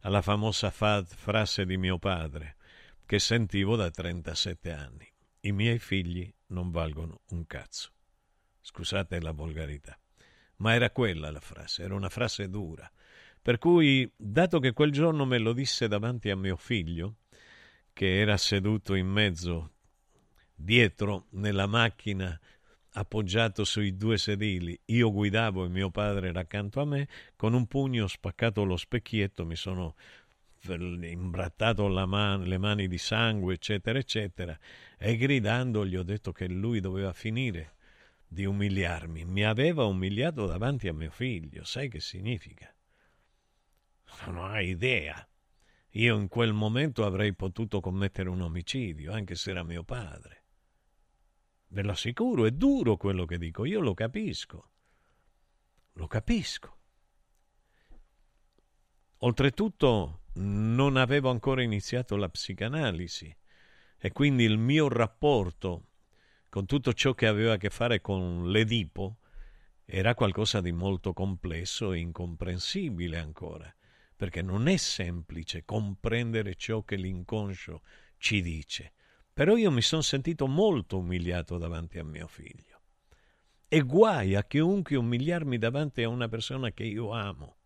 [0.00, 2.56] alla famosa fa- frase di mio padre,
[3.04, 5.12] che sentivo da 37 anni.
[5.40, 7.90] I miei figli non valgono un cazzo.
[8.60, 9.98] Scusate la volgarità.
[10.58, 12.88] Ma era quella la frase, era una frase dura.
[13.42, 17.16] Per cui, dato che quel giorno me lo disse davanti a mio figlio,
[17.96, 19.70] che era seduto in mezzo,
[20.54, 22.38] dietro, nella macchina,
[22.90, 24.78] appoggiato sui due sedili.
[24.86, 27.08] Io guidavo e mio padre era accanto a me.
[27.36, 29.94] Con un pugno ho spaccato lo specchietto, mi sono
[30.68, 34.58] imbrattato man- le mani di sangue, eccetera, eccetera.
[34.98, 37.76] E gridando gli ho detto che lui doveva finire
[38.28, 39.24] di umiliarmi.
[39.24, 41.64] Mi aveva umiliato davanti a mio figlio.
[41.64, 42.70] Sai che significa?
[44.26, 45.26] Non hai idea.
[45.96, 50.44] Io in quel momento avrei potuto commettere un omicidio, anche se era mio padre.
[51.68, 54.70] Ve lo assicuro, è duro quello che dico, io lo capisco.
[55.92, 56.76] Lo capisco.
[59.20, 63.34] Oltretutto non avevo ancora iniziato la psicanalisi
[63.96, 65.86] e quindi il mio rapporto
[66.50, 69.16] con tutto ciò che aveva a che fare con l'Edipo
[69.86, 73.75] era qualcosa di molto complesso e incomprensibile ancora
[74.16, 77.82] perché non è semplice comprendere ciò che l'inconscio
[78.16, 78.92] ci dice.
[79.32, 82.80] Però io mi sono sentito molto umiliato davanti a mio figlio.
[83.68, 87.56] E guai a chiunque umiliarmi davanti a una persona che io amo.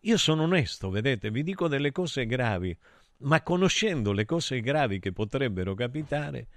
[0.00, 2.76] Io sono onesto, vedete, vi dico delle cose gravi,
[3.18, 6.48] ma conoscendo le cose gravi che potrebbero capitare,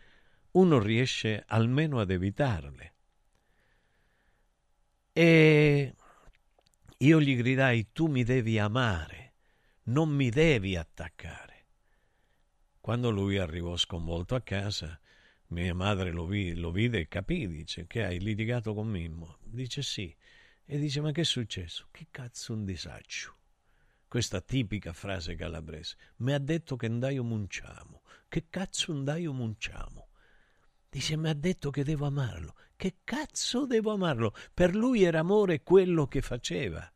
[0.51, 2.93] uno riesce almeno ad evitarle.
[5.13, 5.95] E
[6.97, 9.33] io gli gridai, tu mi devi amare,
[9.83, 11.65] non mi devi attaccare.
[12.79, 14.99] Quando lui arrivò sconvolto a casa,
[15.47, 19.37] mia madre lo, vi, lo vide e capì, dice, che hai litigato con Mimmo?
[19.43, 20.15] Dice sì.
[20.63, 21.87] E dice, ma che è successo?
[21.91, 23.35] Che cazzo un disagio?
[24.07, 25.97] Questa tipica frase calabrese.
[26.17, 28.03] Mi ha detto che andaio munciamo.
[28.29, 30.07] Che cazzo andaio munciamo?
[30.89, 32.55] Dice, mi ha detto che devo amarlo.
[32.78, 34.34] Che cazzo devo amarlo?
[34.53, 36.89] Per lui era amore quello che faceva.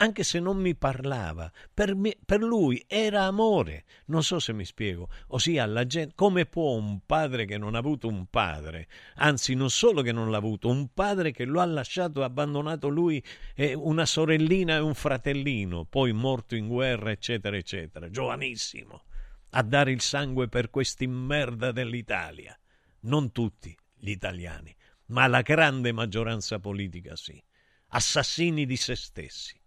[0.00, 3.84] anche se non mi parlava, per, me, per, lui era amore.
[4.06, 5.08] Non so se mi spiego.
[5.28, 9.70] Ossia, la gente, come può un padre che non ha avuto un padre, anzi non
[9.70, 13.22] solo che non l'ha avuto, un padre che lo ha lasciato, ha abbandonato lui,
[13.54, 19.02] e una sorellina e un fratellino, poi morto in guerra, eccetera, eccetera, giovanissimo,
[19.50, 22.56] a dare il sangue per questi merda dell'Italia.
[23.00, 24.74] Non tutti gli italiani,
[25.08, 27.42] ma la grande maggioranza politica sì.
[27.88, 29.58] Assassini di se stessi.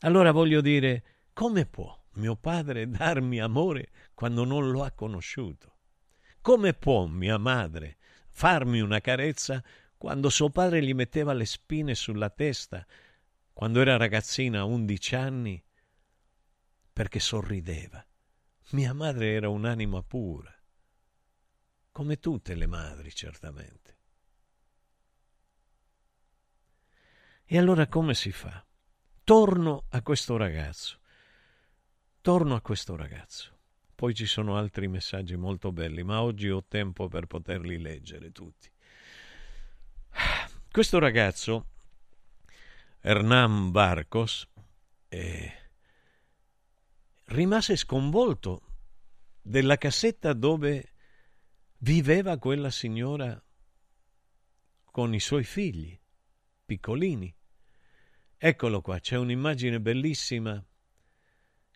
[0.00, 5.76] Allora voglio dire, come può mio padre darmi amore quando non lo ha conosciuto?
[6.40, 7.98] Come può mia madre
[8.28, 9.62] farmi una carezza
[9.96, 12.84] quando suo padre gli metteva le spine sulla testa
[13.52, 15.62] quando era ragazzina a undici anni
[16.92, 18.04] perché sorrideva?
[18.70, 20.54] Mia madre era un'anima pura,
[21.90, 23.98] come tutte le madri certamente.
[27.44, 28.64] E allora come si fa?
[29.24, 30.98] torno a questo ragazzo.
[32.20, 33.50] Torno a questo ragazzo.
[33.94, 38.70] Poi ci sono altri messaggi molto belli, ma oggi ho tempo per poterli leggere tutti.
[40.70, 41.66] Questo ragazzo,
[43.00, 44.48] Hernán Barcos,
[45.08, 45.52] eh,
[47.26, 48.62] rimase sconvolto
[49.40, 50.92] della cassetta dove
[51.78, 53.40] viveva quella signora
[54.84, 55.98] con i suoi figli,
[56.72, 57.34] piccolini.
[58.38, 60.64] Eccolo qua, c'è un'immagine bellissima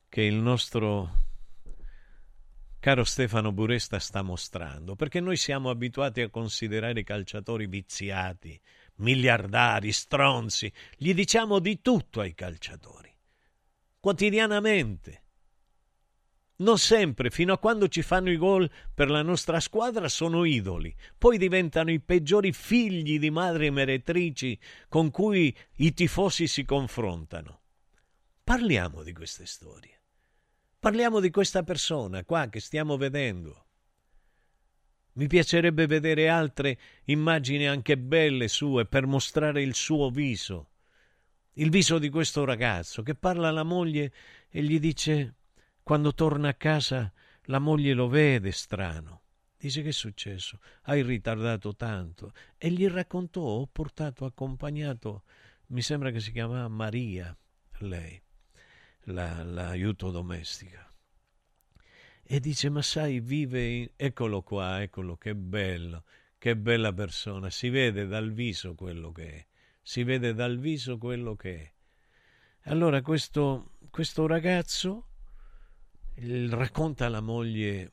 [0.09, 1.25] che il nostro
[2.81, 8.59] caro Stefano Buresta sta mostrando, perché noi siamo abituati a considerare i calciatori viziati,
[8.97, 13.15] miliardari, stronzi, gli diciamo di tutto ai calciatori,
[14.01, 15.25] quotidianamente.
[16.59, 20.95] Non sempre, fino a quando ci fanno i gol per la nostra squadra, sono idoli.
[21.19, 27.61] Poi diventano i peggiori figli di madri meretrici con cui i tifosi si confrontano.
[28.43, 30.01] Parliamo di queste storie.
[30.79, 33.65] Parliamo di questa persona qua che stiamo vedendo.
[35.15, 40.71] Mi piacerebbe vedere altre immagini anche belle sue per mostrare il suo viso.
[41.55, 44.13] Il viso di questo ragazzo che parla alla moglie
[44.49, 45.35] e gli dice
[45.87, 47.13] quando torna a casa
[47.43, 49.23] la moglie lo vede strano.
[49.57, 50.59] Dice che è successo?
[50.83, 52.33] Hai ritardato tanto.
[52.59, 55.23] E gli raccontò, ho portato accompagnato,
[55.67, 57.39] mi sembra che si chiamava Maria,
[57.79, 58.21] lei,
[59.03, 60.93] la, l'aiuto domestica.
[62.21, 63.89] E dice, ma sai, vive, in...
[63.95, 66.03] eccolo qua, eccolo, che bello,
[66.37, 69.47] che bella persona, si vede dal viso quello che è,
[69.83, 71.73] si vede dal viso quello che è.
[72.71, 75.11] Allora questo, questo ragazzo
[76.51, 77.93] racconta alla moglie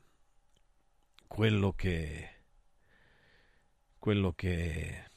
[1.26, 2.28] quello che
[4.04, 5.10] quello che,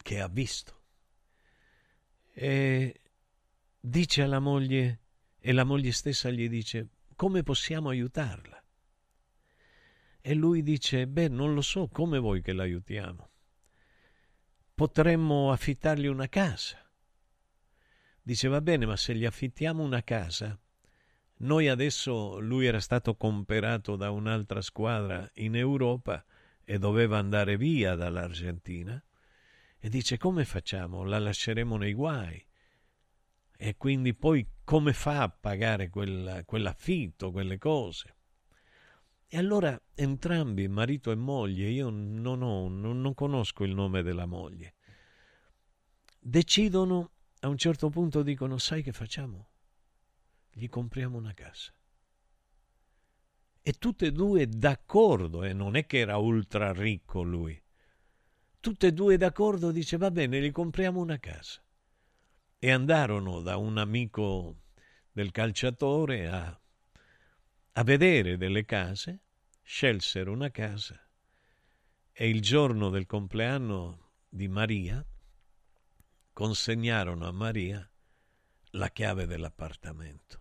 [0.00, 0.82] che ha visto.
[2.32, 3.00] E
[3.80, 5.00] dice alla moglie
[5.40, 8.62] e la moglie stessa gli dice come possiamo aiutarla?
[10.20, 13.30] E lui dice beh non lo so come vuoi che l'aiutiamo?
[14.72, 16.78] Potremmo affittargli una casa.
[18.22, 20.56] Dice va bene ma se gli affittiamo una casa
[21.40, 26.24] noi adesso lui era stato comperato da un'altra squadra in Europa
[26.64, 29.02] e doveva andare via dall'Argentina
[29.78, 31.04] e dice come facciamo?
[31.04, 32.44] La lasceremo nei guai.
[33.56, 38.16] E quindi poi come fa a pagare quella, quell'affitto, quelle cose?
[39.26, 44.26] E allora entrambi, marito e moglie, io non, ho, non, non conosco il nome della
[44.26, 44.74] moglie,
[46.18, 49.49] decidono, a un certo punto dicono, sai che facciamo?
[50.52, 51.72] Gli compriamo una casa.
[53.62, 57.60] E tutte e due d'accordo, e non è che era ultra ricco lui.
[58.58, 61.62] Tutte e due d'accordo dice va bene, gli compriamo una casa.
[62.58, 64.62] E andarono da un amico
[65.12, 66.60] del calciatore a,
[67.72, 69.20] a vedere delle case,
[69.62, 71.00] scelsero una casa
[72.12, 75.04] e il giorno del compleanno di Maria
[76.32, 77.90] consegnarono a Maria
[78.72, 80.39] la chiave dell'appartamento.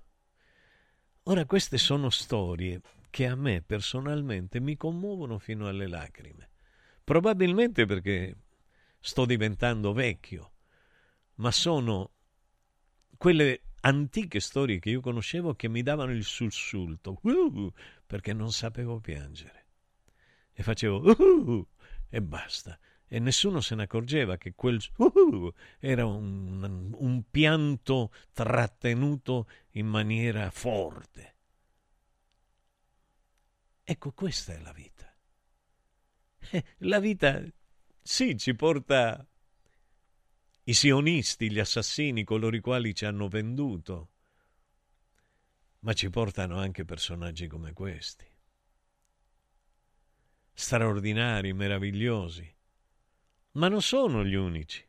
[1.23, 6.49] Ora queste sono storie che a me personalmente mi commuovono fino alle lacrime.
[7.03, 8.35] Probabilmente perché
[8.99, 10.53] sto diventando vecchio,
[11.35, 12.11] ma sono
[13.17, 17.71] quelle antiche storie che io conoscevo che mi davano il sussulto, uh,
[18.05, 19.65] perché non sapevo piangere.
[20.53, 21.67] E facevo uh,
[22.09, 22.79] e basta
[23.11, 30.51] e nessuno se ne accorgeva che quel uh, era un, un pianto trattenuto in maniera
[30.51, 31.35] forte.
[33.83, 35.11] Ecco, questa è la vita.
[36.51, 37.41] Eh, la vita,
[38.01, 39.27] sì, ci porta
[40.65, 44.11] i sionisti, gli assassini, coloro i quali ci hanno venduto.
[45.79, 48.27] Ma ci portano anche personaggi come questi.
[50.53, 52.57] Straordinari, meravigliosi.
[53.51, 54.85] Ma non sono gli unici.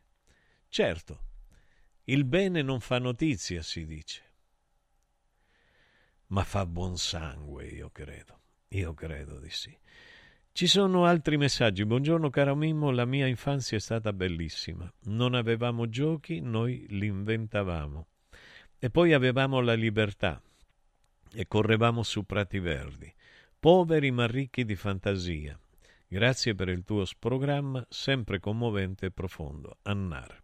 [0.69, 1.19] Certo,
[2.05, 4.21] il bene non fa notizia, si dice.
[6.27, 8.39] Ma fa buon sangue, io credo.
[8.69, 9.77] Io credo di sì.
[10.53, 11.85] Ci sono altri messaggi.
[11.85, 14.91] Buongiorno caro Mimmo, la mia infanzia è stata bellissima.
[15.05, 18.07] Non avevamo giochi, noi li inventavamo.
[18.79, 20.41] E poi avevamo la libertà
[21.33, 23.13] e correvamo su prati verdi,
[23.59, 25.60] poveri ma ricchi di fantasia.
[26.13, 29.77] Grazie per il tuo programma, sempre commovente e profondo.
[29.83, 30.43] Annar.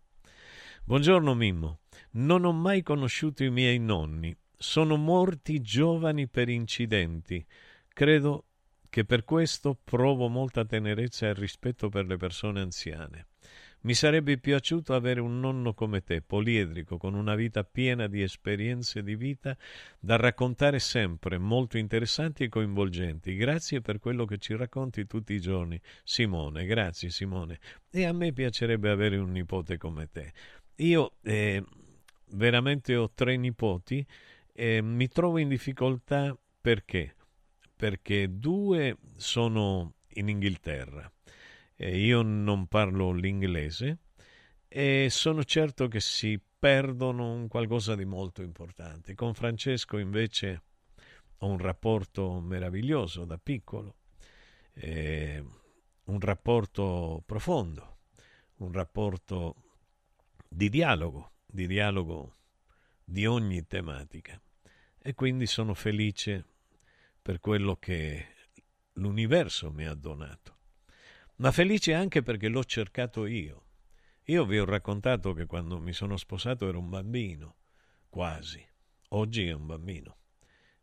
[0.86, 1.80] Buongiorno Mimmo.
[2.12, 4.34] Non ho mai conosciuto i miei nonni.
[4.58, 7.46] Sono morti giovani per incidenti.
[7.90, 8.46] Credo
[8.88, 13.28] che per questo provo molta tenerezza e rispetto per le persone anziane.
[13.82, 19.04] Mi sarebbe piaciuto avere un nonno come te, poliedrico, con una vita piena di esperienze
[19.04, 19.56] di vita
[20.00, 23.36] da raccontare sempre, molto interessanti e coinvolgenti.
[23.36, 25.80] Grazie per quello che ci racconti tutti i giorni.
[26.04, 27.60] Simone, grazie Simone.
[27.90, 30.34] E a me piacerebbe avere un nipote come te.
[30.78, 31.64] Io eh,
[32.32, 34.06] veramente ho tre nipoti
[34.54, 37.16] e mi trovo in difficoltà perché?
[37.78, 41.10] perché due sono in Inghilterra
[41.78, 44.00] io non parlo l'inglese
[44.68, 49.14] e sono certo che si perdono un qualcosa di molto importante.
[49.14, 50.64] Con Francesco invece
[51.38, 53.98] ho un rapporto meraviglioso da piccolo,
[54.74, 55.44] eh,
[56.06, 57.98] un rapporto profondo,
[58.58, 59.56] un rapporto
[60.50, 62.36] di dialogo, di dialogo
[63.04, 64.42] di ogni tematica.
[65.00, 66.46] E quindi sono felice
[67.22, 68.26] per quello che
[68.94, 70.57] l'universo mi ha donato,
[71.38, 73.64] ma felice anche perché l'ho cercato io.
[74.26, 77.58] Io vi ho raccontato che quando mi sono sposato ero un bambino,
[78.10, 78.66] quasi.
[79.10, 80.18] Oggi è un bambino.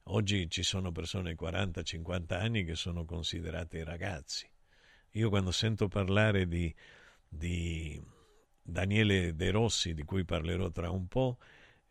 [0.05, 4.49] Oggi ci sono persone di 40-50 anni che sono considerate ragazzi.
[5.13, 6.75] Io quando sento parlare di,
[7.29, 8.01] di
[8.63, 11.39] Daniele De Rossi, di cui parlerò tra un po',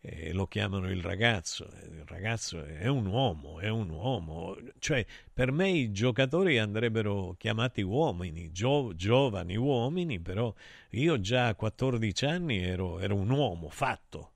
[0.06, 5.54] eh, lo chiamano il ragazzo, il ragazzo è un uomo, è un uomo, cioè per
[5.54, 10.54] me i giocatori andrebbero chiamati uomini, gio, giovani uomini, però
[10.90, 14.32] io già a 14 anni ero, ero un uomo fatto.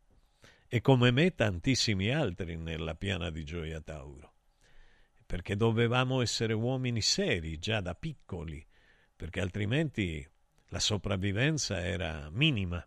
[0.69, 4.35] E come me tantissimi altri nella piana di Gioia Tauro,
[5.25, 8.65] perché dovevamo essere uomini seri già da piccoli,
[9.13, 10.25] perché altrimenti
[10.69, 12.85] la sopravvivenza era minima.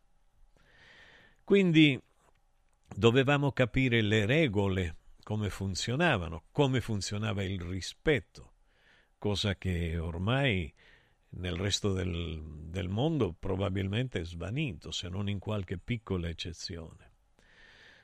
[1.44, 2.00] Quindi
[2.94, 8.52] dovevamo capire le regole, come funzionavano, come funzionava il rispetto,
[9.18, 10.72] cosa che ormai
[11.30, 17.08] nel resto del, del mondo probabilmente è svanito, se non in qualche piccola eccezione.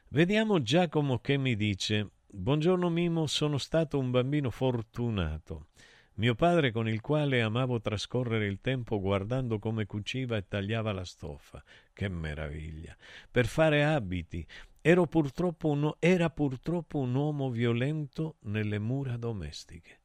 [0.08, 5.68] Vediamo Giacomo che mi dice Buongiorno Mimo, sono stato un bambino fortunato.
[6.14, 11.04] Mio padre con il quale amavo trascorrere il tempo guardando come cuciva e tagliava la
[11.04, 11.62] stoffa.
[11.92, 12.96] Che meraviglia!
[13.30, 14.46] Per fare abiti,
[14.94, 20.02] Purtroppo un, era purtroppo un uomo violento nelle mura domestiche.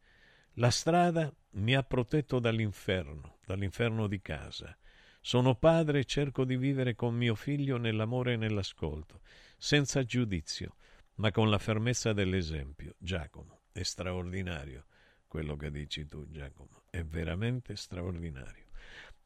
[0.54, 4.76] La strada mi ha protetto dall'inferno, dall'inferno di casa.
[5.22, 9.22] Sono padre e cerco di vivere con mio figlio nell'amore e nell'ascolto,
[9.56, 10.76] senza giudizio,
[11.16, 12.96] ma con la fermezza dell'esempio.
[12.98, 14.86] Giacomo, è straordinario
[15.28, 18.66] quello che dici tu, Giacomo, è veramente straordinario.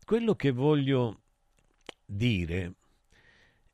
[0.03, 1.21] Quello che voglio
[2.05, 2.73] dire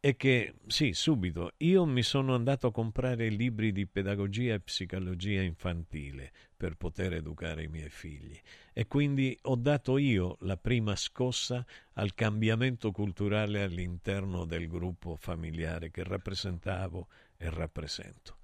[0.01, 5.41] è che, sì, subito, io mi sono andato a comprare libri di pedagogia e psicologia
[5.41, 8.35] infantile per poter educare i miei figli
[8.73, 15.91] e quindi ho dato io la prima scossa al cambiamento culturale all'interno del gruppo familiare
[15.91, 18.37] che rappresentavo e rappresento.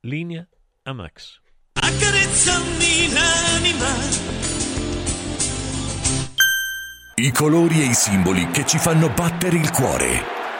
[0.00, 0.48] Linea
[0.84, 1.38] a Max.
[1.74, 3.92] Accarezzami l'anima.
[7.16, 10.43] I colori e i simboli che ci fanno battere il cuore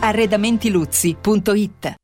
[0.00, 2.03] arredamentiluzzi.it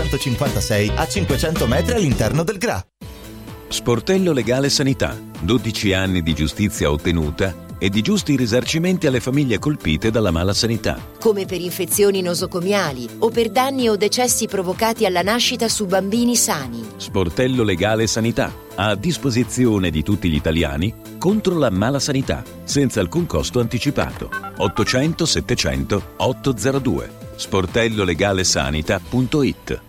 [0.00, 2.82] 156 a 500 metri all'interno del GRA.
[3.68, 5.14] Sportello Legale Sanità.
[5.40, 10.98] 12 anni di giustizia ottenuta e di giusti risarcimenti alle famiglie colpite dalla mala sanità.
[11.18, 16.82] Come per infezioni nosocomiali o per danni o decessi provocati alla nascita su bambini sani.
[16.96, 18.52] Sportello Legale Sanità.
[18.74, 24.30] A disposizione di tutti gli italiani contro la mala sanità, senza alcun costo anticipato.
[24.56, 27.10] 800 700 802.
[27.36, 29.88] sportellolegalesanita.it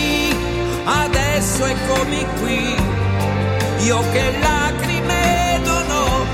[0.83, 2.75] adesso eccomi qui,
[3.85, 6.25] io che lacrime non ho,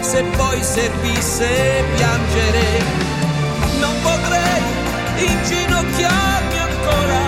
[0.00, 2.82] se poi servisse piangere,
[3.80, 4.62] non potrei
[5.16, 7.22] inginocchiarmi ancora,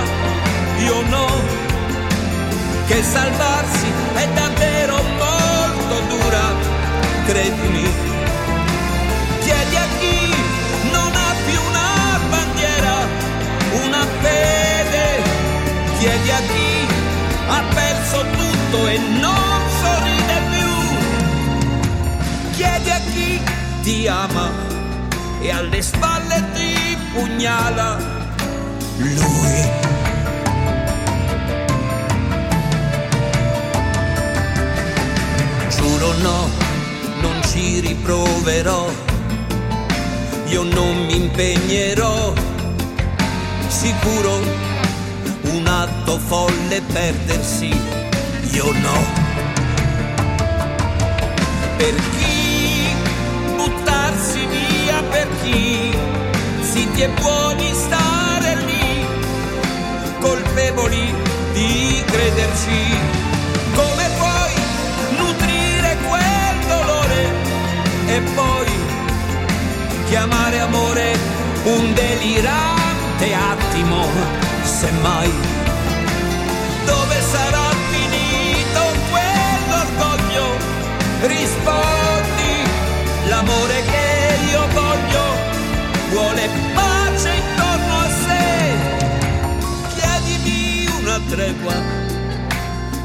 [0.79, 1.27] io no,
[2.87, 6.45] che salvarsi è davvero molto dura,
[7.27, 8.16] credimi.
[16.07, 16.87] Chiedi a chi
[17.49, 20.71] ha perso tutto e non sorride più,
[22.53, 23.41] chiedi a chi
[23.83, 24.53] ti ama
[25.41, 27.99] e alle spalle ti pugnala.
[28.99, 29.71] Lui.
[35.71, 36.49] Giuro no,
[37.21, 38.89] non ci riproverò,
[40.47, 42.33] io non mi impegnerò,
[43.67, 44.66] sicuro
[45.53, 47.69] un atto folle perdersi,
[48.53, 49.25] io no.
[51.77, 52.95] Per chi
[53.57, 55.95] buttarsi via, per chi
[56.61, 59.07] zitti e buoni stare lì,
[60.21, 61.15] colpevoli
[61.53, 62.99] di crederci,
[63.75, 64.55] come puoi
[65.19, 67.31] nutrire quel dolore
[68.07, 68.71] e poi
[70.09, 71.19] chiamare amore
[71.65, 75.31] un delirante attimo, semmai
[76.85, 80.47] dove sarà finito quell'orgoglio?
[81.23, 82.55] Rispondi,
[83.29, 85.25] l'amore che io voglio
[86.11, 88.45] vuole pace intorno a sé.
[89.95, 91.75] Chiedimi una tregua,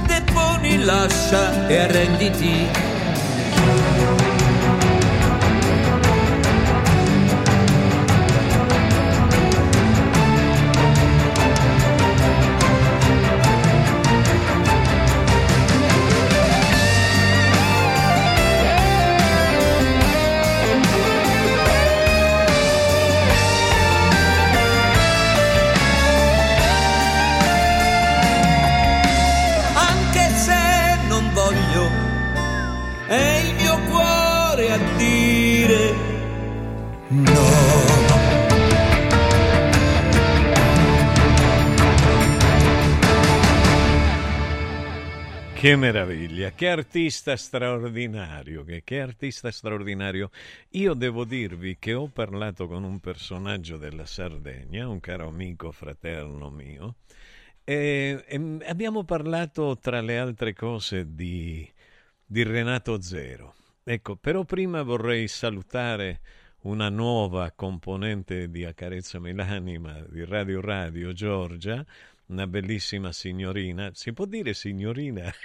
[0.07, 2.90] deponi, lascia e arrenditi.
[45.61, 50.31] Che meraviglia, che artista straordinario, che, che artista straordinario.
[50.69, 56.49] Io devo dirvi che ho parlato con un personaggio della Sardegna, un caro amico fraterno
[56.49, 56.95] mio,
[57.63, 61.71] e, e abbiamo parlato tra le altre cose di,
[62.25, 63.53] di Renato Zero.
[63.83, 66.21] Ecco, però prima vorrei salutare
[66.61, 71.85] una nuova componente di Accarezzami l'anima di Radio Radio, Giorgia,
[72.31, 73.91] una bellissima signorina.
[73.93, 75.31] Si può dire signorina?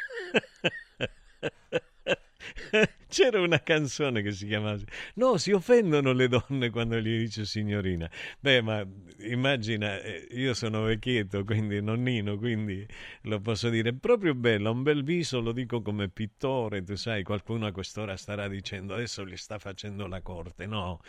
[3.09, 4.79] C'era una canzone che si chiamava
[5.15, 8.09] No, si offendono le donne quando gli dice signorina.
[8.39, 8.87] Beh, ma
[9.21, 12.87] immagina, eh, io sono vecchietto, quindi nonnino, quindi
[13.23, 13.95] lo posso dire.
[13.95, 18.49] Proprio bella, un bel viso, lo dico come pittore, tu sai, qualcuno a quest'ora starà
[18.49, 20.67] dicendo adesso gli sta facendo la corte.
[20.67, 21.01] No,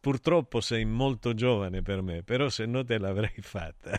[0.00, 3.98] Purtroppo sei molto giovane per me, però se no te l'avrei fatta.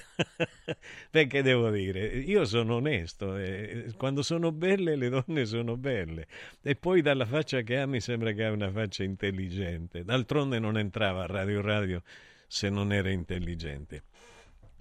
[1.09, 6.27] Perché devo dire, io sono onesto, e quando sono belle le donne sono belle
[6.61, 10.03] e poi dalla faccia che ha mi sembra che ha una faccia intelligente.
[10.03, 12.01] D'altronde non entrava a Radio Radio
[12.47, 14.03] se non era intelligente.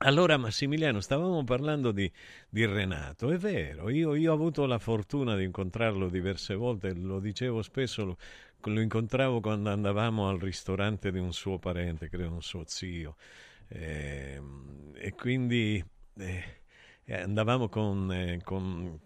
[0.00, 2.10] Allora Massimiliano, stavamo parlando di,
[2.50, 7.18] di Renato, è vero, io, io, ho avuto la fortuna di incontrarlo diverse volte, lo
[7.18, 8.18] dicevo spesso, lo,
[8.64, 13.16] lo incontravo quando andavamo al ristorante di un suo parente, credo un suo zio,
[13.68, 14.38] eh,
[14.96, 15.82] e quindi
[16.18, 16.44] eh,
[17.08, 19.00] andavamo con, eh, con,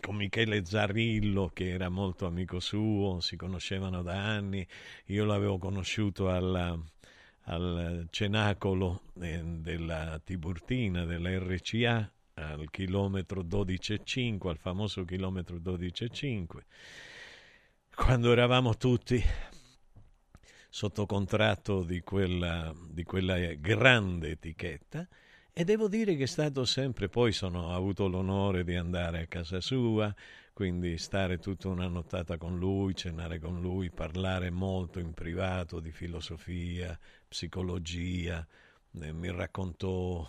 [0.00, 4.66] con, Michele Zarillo, che era molto amico suo, si conoscevano da anni,
[5.06, 6.76] io l'avevo conosciuto alla
[7.48, 16.46] al cenacolo eh, della Tiburtina, della RCA, al chilometro 12,5, al famoso chilometro 12,5,
[17.94, 19.22] quando eravamo tutti
[20.68, 25.08] sotto contratto di quella, di quella grande etichetta
[25.52, 29.26] e devo dire che è stato sempre, poi sono, ho avuto l'onore di andare a
[29.26, 30.14] casa sua,
[30.58, 35.92] quindi stare tutta una nottata con lui, cenare con lui, parlare molto in privato di
[35.92, 36.98] filosofia,
[37.28, 38.44] psicologia,
[39.00, 40.28] eh, mi raccontò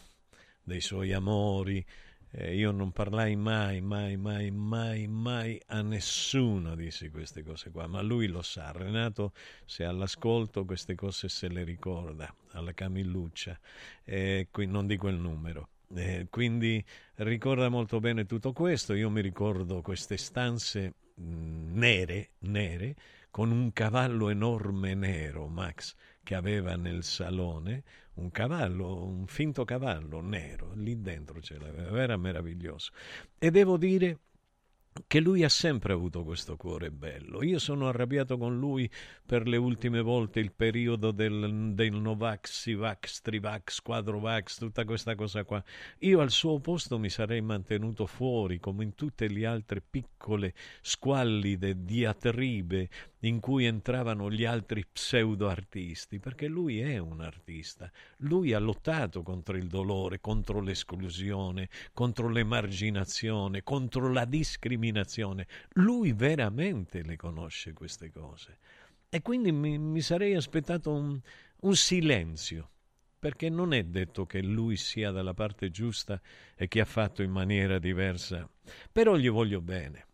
[0.62, 1.84] dei suoi amori,
[2.32, 7.88] Eh, io non parlai mai, mai, mai, mai, mai a nessuno dissi queste cose qua,
[7.88, 8.72] ma lui lo sa.
[8.72, 9.34] Renato,
[9.66, 13.60] se all'ascolto, queste cose se le ricorda, alla Camilluccia,
[14.04, 15.70] eh, qui non dico il numero.
[15.96, 16.84] Eh, quindi
[17.16, 18.94] ricorda molto bene tutto questo.
[18.94, 22.96] Io mi ricordo queste stanze mh, nere, nere,
[23.32, 27.84] con un cavallo enorme nero, Max, che aveva nel salone,
[28.16, 32.92] un cavallo, un finto cavallo nero, lì dentro ce l'aveva, era meraviglioso.
[33.38, 34.18] E devo dire
[35.08, 37.44] che lui ha sempre avuto questo cuore bello.
[37.44, 38.90] Io sono arrabbiato con lui
[39.26, 45.44] per le ultime volte, il periodo del, del Novax, Sivax, Trivax, Quadrovax, tutta questa cosa
[45.44, 45.64] qua.
[46.00, 51.84] Io al suo posto mi sarei mantenuto fuori, come in tutte le altre piccole, squallide
[51.84, 52.90] diatribe
[53.22, 57.92] in cui entravano gli altri pseudo-artisti, perché lui è un artista.
[58.18, 65.48] Lui ha lottato contro il dolore, contro l'esclusione, contro l'emarginazione, contro la discriminazione.
[65.74, 68.58] Lui veramente le conosce queste cose.
[69.10, 71.20] E quindi mi, mi sarei aspettato un,
[71.62, 72.70] un silenzio
[73.20, 76.22] perché non è detto che lui sia dalla parte giusta
[76.56, 78.50] e che ha fatto in maniera diversa,
[78.92, 80.06] però gli voglio bene.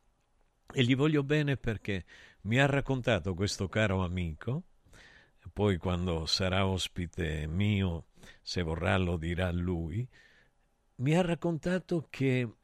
[0.74, 2.04] E gli voglio bene perché
[2.46, 4.64] mi ha raccontato questo caro amico,
[5.52, 8.08] poi quando sarà ospite mio,
[8.42, 10.08] se vorrà lo dirà lui,
[10.98, 12.56] mi ha raccontato che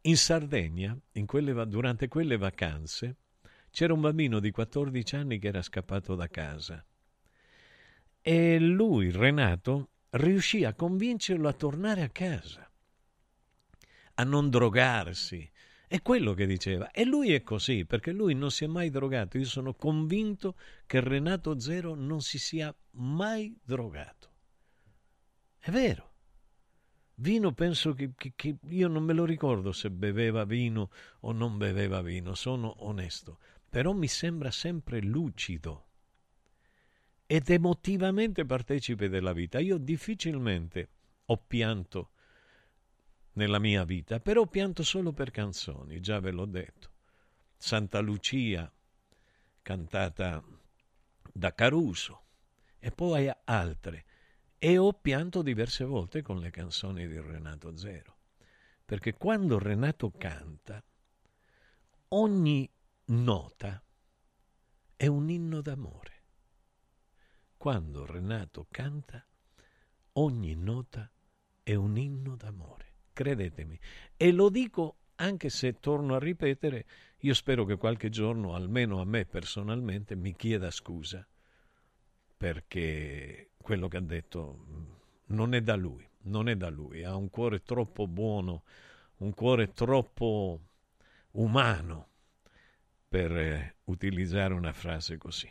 [0.00, 3.16] in Sardegna, in quelle, durante quelle vacanze,
[3.70, 6.84] c'era un bambino di 14 anni che era scappato da casa.
[8.20, 12.70] E lui, Renato, riuscì a convincerlo a tornare a casa,
[14.14, 15.50] a non drogarsi,
[15.86, 16.90] è quello che diceva.
[16.90, 19.38] E lui è così, perché lui non si è mai drogato.
[19.38, 20.56] Io sono convinto
[20.86, 24.30] che Renato Zero non si sia mai drogato.
[25.58, 26.12] È vero.
[27.16, 30.90] Vino penso che, che, che, io non me lo ricordo se beveva vino
[31.20, 33.38] o non beveva vino, sono onesto,
[33.68, 35.86] però mi sembra sempre lucido
[37.24, 39.60] ed emotivamente partecipe della vita.
[39.60, 40.88] Io difficilmente
[41.26, 42.10] ho pianto
[43.34, 46.92] nella mia vita, però pianto solo per canzoni, già ve l'ho detto.
[47.56, 48.70] Santa Lucia,
[49.62, 50.42] cantata
[51.32, 52.22] da Caruso,
[52.78, 54.04] e poi altre.
[54.58, 58.18] E ho pianto diverse volte con le canzoni di Renato Zero,
[58.84, 60.82] perché quando Renato canta,
[62.08, 62.70] ogni
[63.06, 63.82] nota
[64.96, 66.12] è un inno d'amore.
[67.56, 69.26] Quando Renato canta,
[70.12, 71.10] ogni nota
[71.62, 73.80] è un inno d'amore credetemi.
[74.18, 76.84] E lo dico anche se torno a ripetere,
[77.20, 81.26] io spero che qualche giorno, almeno a me personalmente, mi chieda scusa,
[82.36, 84.84] perché quello che ha detto mm,
[85.28, 88.64] non è da lui, non è da lui, ha un cuore troppo buono,
[89.18, 90.60] un cuore troppo
[91.32, 92.08] umano
[93.08, 95.50] per eh, utilizzare una frase così.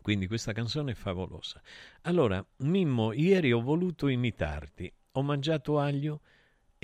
[0.00, 1.62] Quindi questa canzone è favolosa.
[2.02, 6.22] Allora, Mimmo, ieri ho voluto imitarti, ho mangiato aglio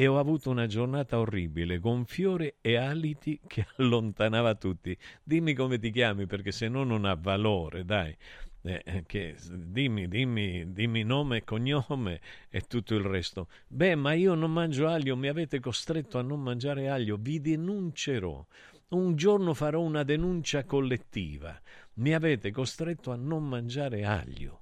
[0.00, 4.96] e ho avuto una giornata orribile, con fiore e aliti che allontanava tutti.
[5.24, 8.16] Dimmi come ti chiami, perché se no non ha valore, dai.
[8.62, 13.48] Eh, eh, che, dimmi, dimmi, dimmi nome cognome e tutto il resto.
[13.66, 18.46] Beh, ma io non mangio aglio, mi avete costretto a non mangiare aglio, vi denuncerò.
[18.90, 21.60] Un giorno farò una denuncia collettiva.
[21.94, 24.60] Mi avete costretto a non mangiare aglio.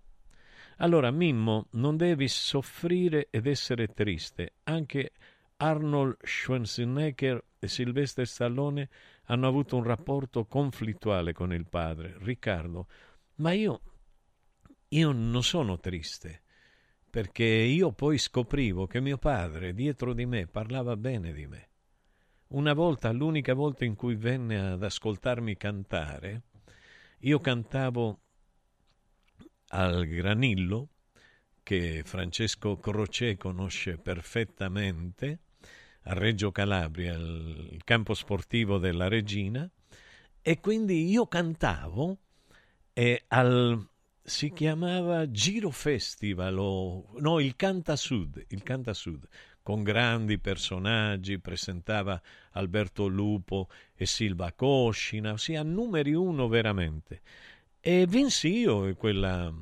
[0.76, 4.56] Allora, Mimmo, non devi soffrire ed essere triste.
[4.64, 5.12] Anche
[5.56, 8.88] Arnold Schwarzenegger e Sylvester Stallone
[9.24, 12.88] hanno avuto un rapporto conflittuale con il padre, Riccardo.
[13.36, 13.80] Ma io,
[14.88, 16.42] io non sono triste,
[17.08, 21.68] perché io poi scoprivo che mio padre dietro di me parlava bene di me.
[22.48, 26.42] Una volta, l'unica volta in cui venne ad ascoltarmi cantare,
[27.20, 28.20] io cantavo
[29.68, 30.88] al Granillo,
[31.62, 35.40] che Francesco Croce conosce perfettamente,
[36.02, 39.68] a Reggio Calabria, il campo sportivo della Regina,
[40.40, 42.18] e quindi io cantavo
[42.92, 43.84] e al,
[44.22, 49.26] si chiamava Giro Festival, o, no, il Canta Sud, il Canta Sud,
[49.60, 52.22] con grandi personaggi, presentava
[52.52, 57.22] Alberto Lupo e Silva Coscina, ossia numeri uno veramente.
[57.88, 59.54] E vinsi io quella,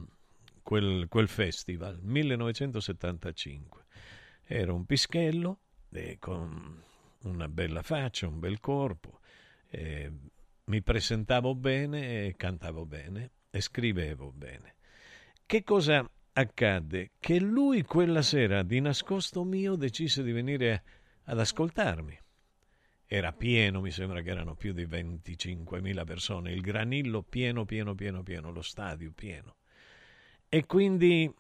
[0.63, 3.85] quel, quel festival, 1975.
[4.45, 5.59] Era un pischello
[5.91, 6.83] eh, con
[7.25, 9.21] una bella faccia, un bel corpo.
[9.69, 10.11] Eh,
[10.65, 14.77] mi presentavo bene, cantavo bene e scrivevo bene.
[15.45, 20.83] Che cosa accadde che lui quella sera di nascosto mio decise di venire
[21.25, 22.19] ad ascoltarmi.
[23.15, 28.25] Era pieno, mi sembra che erano più di 25.000 persone, il granillo pieno, pieno, pieno,
[28.25, 29.55] pieno, lo stadio pieno.
[30.49, 31.33] E quindi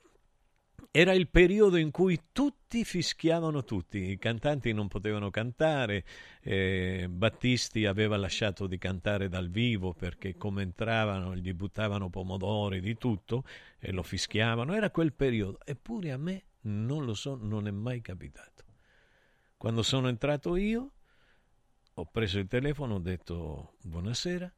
[0.92, 6.04] era il periodo in cui tutti fischiavano tutti, i cantanti non potevano cantare,
[6.42, 12.96] eh, Battisti aveva lasciato di cantare dal vivo perché come entravano gli buttavano pomodori di
[12.96, 13.42] tutto
[13.80, 18.00] e lo fischiavano, era quel periodo, eppure a me non lo so, non è mai
[18.00, 18.62] capitato.
[19.56, 20.93] Quando sono entrato io
[21.94, 24.52] ho preso il telefono, ho detto buonasera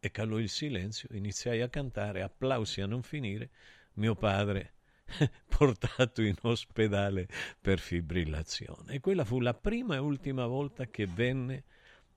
[0.00, 3.50] e calò il silenzio, iniziai a cantare, applausi a non finire
[3.94, 4.74] mio padre
[5.48, 7.28] portato in ospedale
[7.60, 8.94] per fibrillazione.
[8.94, 11.64] E quella fu la prima e ultima volta che venne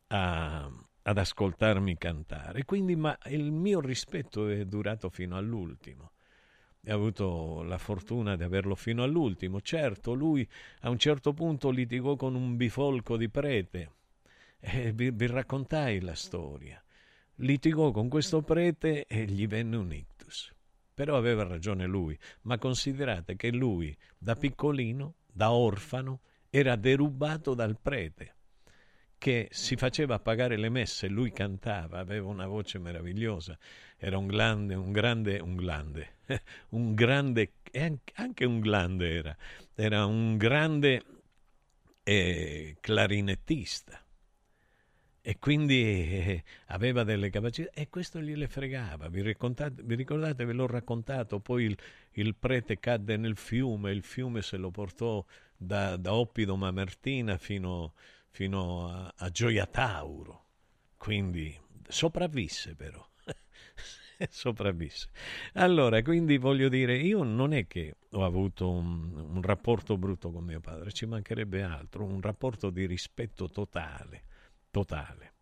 [0.07, 0.69] a,
[1.01, 2.65] ad ascoltarmi cantare.
[2.65, 6.11] Quindi ma il mio rispetto è durato fino all'ultimo.
[6.87, 9.61] Ho avuto la fortuna di averlo fino all'ultimo.
[9.61, 10.47] Certo, lui
[10.81, 13.91] a un certo punto litigò con un bifolco di prete.
[14.59, 16.83] E vi, vi raccontai la storia.
[17.35, 20.53] Litigò con questo prete e gli venne un ictus.
[20.93, 27.79] Però aveva ragione lui, ma considerate che lui, da piccolino, da orfano, era derubato dal
[27.81, 28.35] prete,
[29.17, 33.57] che si faceva pagare le messe, lui cantava, aveva una voce meravigliosa,
[33.97, 36.17] era un grande, un grande, un grande,
[36.69, 37.53] un grande,
[38.15, 39.37] anche un grande era,
[39.75, 41.03] era un grande
[42.03, 44.03] eh, clarinettista
[45.23, 49.07] e quindi eh, aveva delle capacità e questo gliele fregava.
[49.07, 51.77] Vi, vi ricordate, ve l'ho raccontato, poi il,
[52.13, 55.23] il, prete cadde nel fiume, il fiume se lo portò
[55.55, 57.93] da, da Oppido Mamertina fino,
[58.29, 60.45] fino a, a Gioia Tauro,
[60.97, 61.55] quindi
[61.87, 63.07] sopravvisse però.
[64.29, 65.09] sopravvisse.
[65.53, 70.43] Allora, quindi voglio dire, io non è che ho avuto un, un rapporto brutto con
[70.43, 74.23] mio padre, ci mancherebbe altro, un rapporto di rispetto totale
[74.71, 75.33] totale.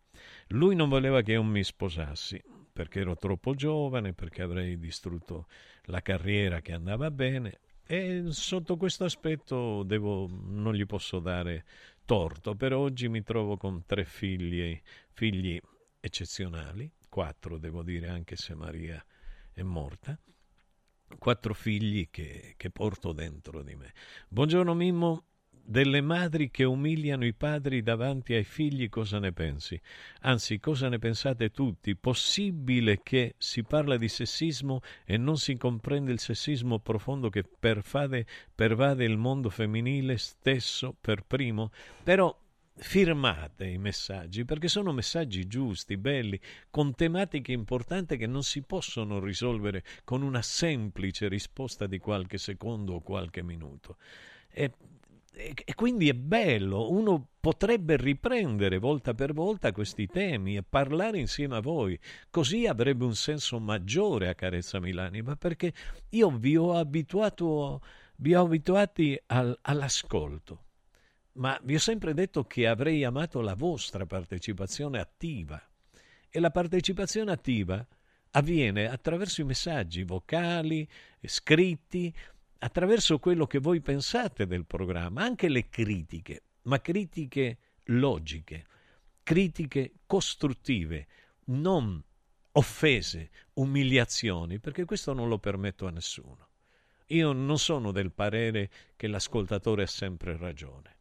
[0.48, 2.42] Lui non voleva che io mi sposassi
[2.74, 5.48] perché ero troppo giovane, perché avrei distrutto
[5.84, 11.66] la carriera che andava bene e sotto questo aspetto devo, non gli posso dare
[12.06, 12.56] torto.
[12.56, 14.80] Per oggi mi trovo con tre figli,
[15.12, 15.60] figli
[16.00, 16.90] eccezionali,
[17.20, 19.06] quattro devo dire anche se Maria
[19.52, 20.18] è morta,
[21.18, 23.92] quattro figli che, che porto dentro di me.
[24.30, 29.78] Buongiorno Mimmo, delle madri che umiliano i padri davanti ai figli cosa ne pensi?
[30.22, 31.98] Anzi, cosa ne pensate tutti?
[31.98, 38.26] Possibile che si parla di sessismo e non si comprende il sessismo profondo che pervade,
[38.56, 41.72] pervade il mondo femminile stesso per primo?
[42.02, 42.34] Però
[42.80, 46.40] firmate i messaggi perché sono messaggi giusti, belli,
[46.70, 52.94] con tematiche importanti che non si possono risolvere con una semplice risposta di qualche secondo
[52.96, 53.98] o qualche minuto.
[54.50, 54.72] E
[55.42, 61.56] e quindi è bello, uno potrebbe riprendere volta per volta questi temi e parlare insieme
[61.56, 61.98] a voi,
[62.30, 65.72] così avrebbe un senso maggiore a Carezza Milanima, perché
[66.10, 67.82] io vi ho abituato,
[68.18, 70.64] vi ho abituati al, all'ascolto,
[71.40, 75.62] ma vi ho sempre detto che avrei amato la vostra partecipazione attiva
[76.30, 77.86] e la partecipazione attiva
[78.32, 80.88] avviene attraverso i messaggi vocali,
[81.24, 82.14] scritti,
[82.60, 88.66] attraverso quello che voi pensate del programma, anche le critiche, ma critiche logiche,
[89.24, 91.08] critiche costruttive,
[91.46, 92.04] non
[92.52, 96.50] offese, umiliazioni, perché questo non lo permetto a nessuno.
[97.08, 100.98] Io non sono del parere che l'ascoltatore ha sempre ragione.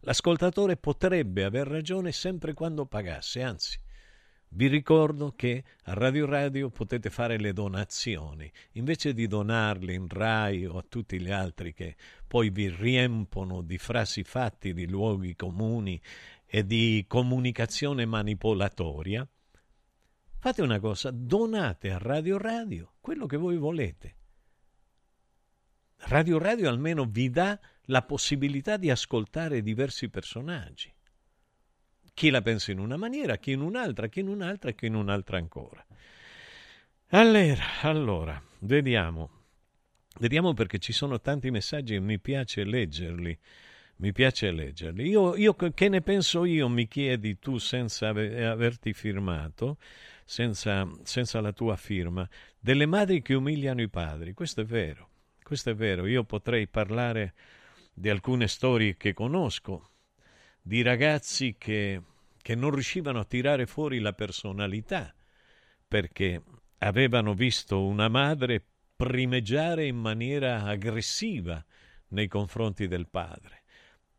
[0.00, 3.78] L'ascoltatore potrebbe aver ragione sempre quando pagasse, anzi,
[4.52, 10.66] vi ricordo che a Radio Radio potete fare le donazioni, invece di donarle in RAI
[10.66, 11.96] o a tutti gli altri che
[12.26, 16.00] poi vi riempono di frasi fatti di luoghi comuni
[16.46, 19.28] e di comunicazione manipolatoria,
[20.38, 24.16] fate una cosa, donate a Radio Radio quello che voi volete.
[26.04, 27.56] Radio Radio almeno vi dà
[27.86, 30.92] la possibilità di ascoltare diversi personaggi.
[32.12, 34.94] Chi la pensa in una maniera, chi in un'altra, chi in un'altra e chi in
[34.94, 35.84] un'altra ancora.
[37.08, 39.30] Allora, allora, vediamo.
[40.18, 43.38] Vediamo perché ci sono tanti messaggi e mi piace leggerli.
[43.96, 45.08] Mi piace leggerli.
[45.08, 49.78] Io, io che ne penso io, mi chiedi tu senza averti firmato,
[50.24, 52.28] senza, senza la tua firma,
[52.58, 54.32] delle madri che umiliano i padri.
[54.32, 55.08] Questo è vero,
[55.42, 56.06] questo è vero.
[56.06, 57.34] Io potrei parlare
[58.00, 59.90] di alcune storie che conosco,
[60.62, 62.02] di ragazzi che
[62.42, 65.14] che non riuscivano a tirare fuori la personalità
[65.86, 66.42] perché
[66.78, 68.64] avevano visto una madre
[68.96, 71.62] primeggiare in maniera aggressiva
[72.08, 73.62] nei confronti del padre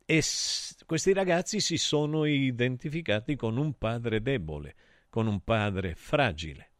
[0.05, 4.75] e s- questi ragazzi si sono identificati con un padre debole,
[5.09, 6.71] con un padre fragile.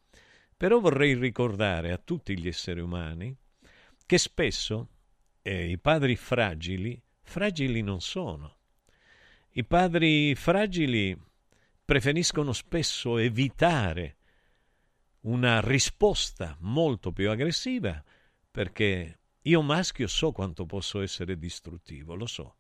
[0.58, 3.36] Però vorrei ricordare a tutti gli esseri umani
[4.06, 4.90] che spesso
[5.42, 8.58] eh, i padri fragili, fragili non sono.
[9.52, 11.18] I padri fragili
[11.84, 14.18] preferiscono spesso evitare
[15.22, 18.02] una risposta molto più aggressiva
[18.50, 22.56] perché io maschio so quanto posso essere distruttivo, lo so,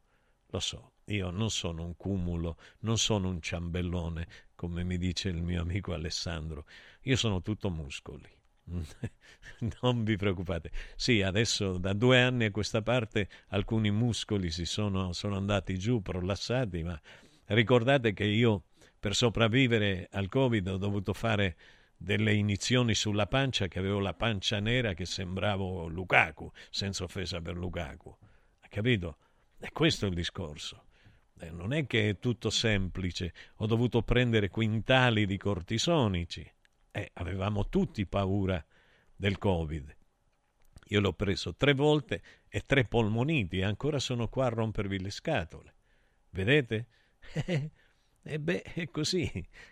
[0.48, 0.94] lo so.
[1.06, 5.94] Io non sono un cumulo, non sono un ciambellone, come mi dice il mio amico
[5.94, 6.66] Alessandro.
[7.02, 8.30] Io sono tutto muscoli.
[9.82, 10.72] non vi preoccupate.
[10.96, 16.02] Sì, adesso da due anni a questa parte alcuni muscoli si sono, sono andati giù,
[16.02, 17.00] prolassati, ma
[17.46, 18.64] ricordate che io
[19.00, 21.58] per sopravvivere al Covid ho dovuto fare
[21.98, 27.56] delle inizioni sulla pancia che avevo la pancia nera che sembravo Lukaku, senza offesa per
[27.56, 28.16] Lukaku.
[28.68, 29.18] Capito?
[29.60, 30.86] E questo è il discorso.
[31.40, 33.34] Eh, non è che è tutto semplice.
[33.58, 36.50] Ho dovuto prendere quintali di cortisonici.
[36.92, 38.64] Eh, avevamo tutti paura
[39.16, 39.96] del Covid.
[40.88, 45.10] Io l'ho preso tre volte e tre polmoniti e ancora sono qua a rompervi le
[45.10, 45.76] scatole.
[46.30, 46.88] Vedete?
[48.24, 49.28] E beh, è così.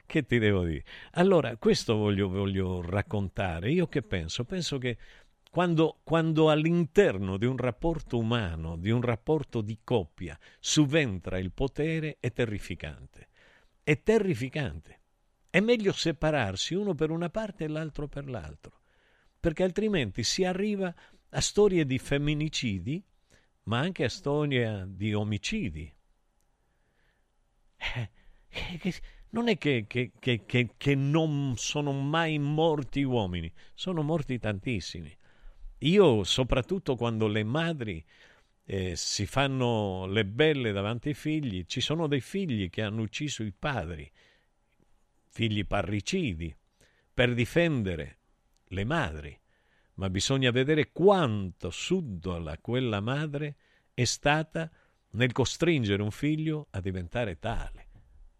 [0.05, 0.83] Che ti devo dire?
[1.11, 3.71] Allora, questo voglio, voglio raccontare.
[3.71, 4.43] Io che penso?
[4.43, 4.97] Penso che
[5.51, 12.17] quando, quando, all'interno di un rapporto umano, di un rapporto di coppia, subentra il potere,
[12.19, 13.27] è terrificante.
[13.83, 14.98] È terrificante.
[15.51, 18.81] È meglio separarsi uno per una parte e l'altro per l'altro,
[19.39, 20.93] perché altrimenti si arriva
[21.29, 23.03] a storie di femminicidi,
[23.63, 25.91] ma anche a storie di omicidi.
[27.77, 28.09] Eh,
[29.31, 35.15] non è che, che, che, che, non sono mai morti uomini, sono morti tantissimi.
[35.79, 38.03] Io, soprattutto quando le madri
[38.65, 43.43] eh, si fanno le belle davanti ai figli, ci sono dei figli che hanno ucciso
[43.43, 44.11] i padri,
[45.29, 46.55] figli parricidi,
[47.13, 48.19] per difendere
[48.65, 49.39] le madri.
[49.95, 53.55] Ma bisogna vedere quanto subdola quella madre
[53.93, 54.69] è stata
[55.11, 57.87] nel costringere un figlio a diventare tale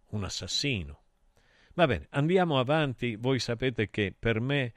[0.10, 1.03] un assassino.
[1.74, 3.16] Va bene, andiamo avanti.
[3.16, 4.74] Voi sapete che per me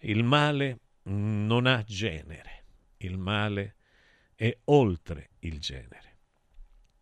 [0.00, 2.64] il male non ha genere.
[2.98, 3.76] Il male
[4.34, 6.10] è oltre il genere.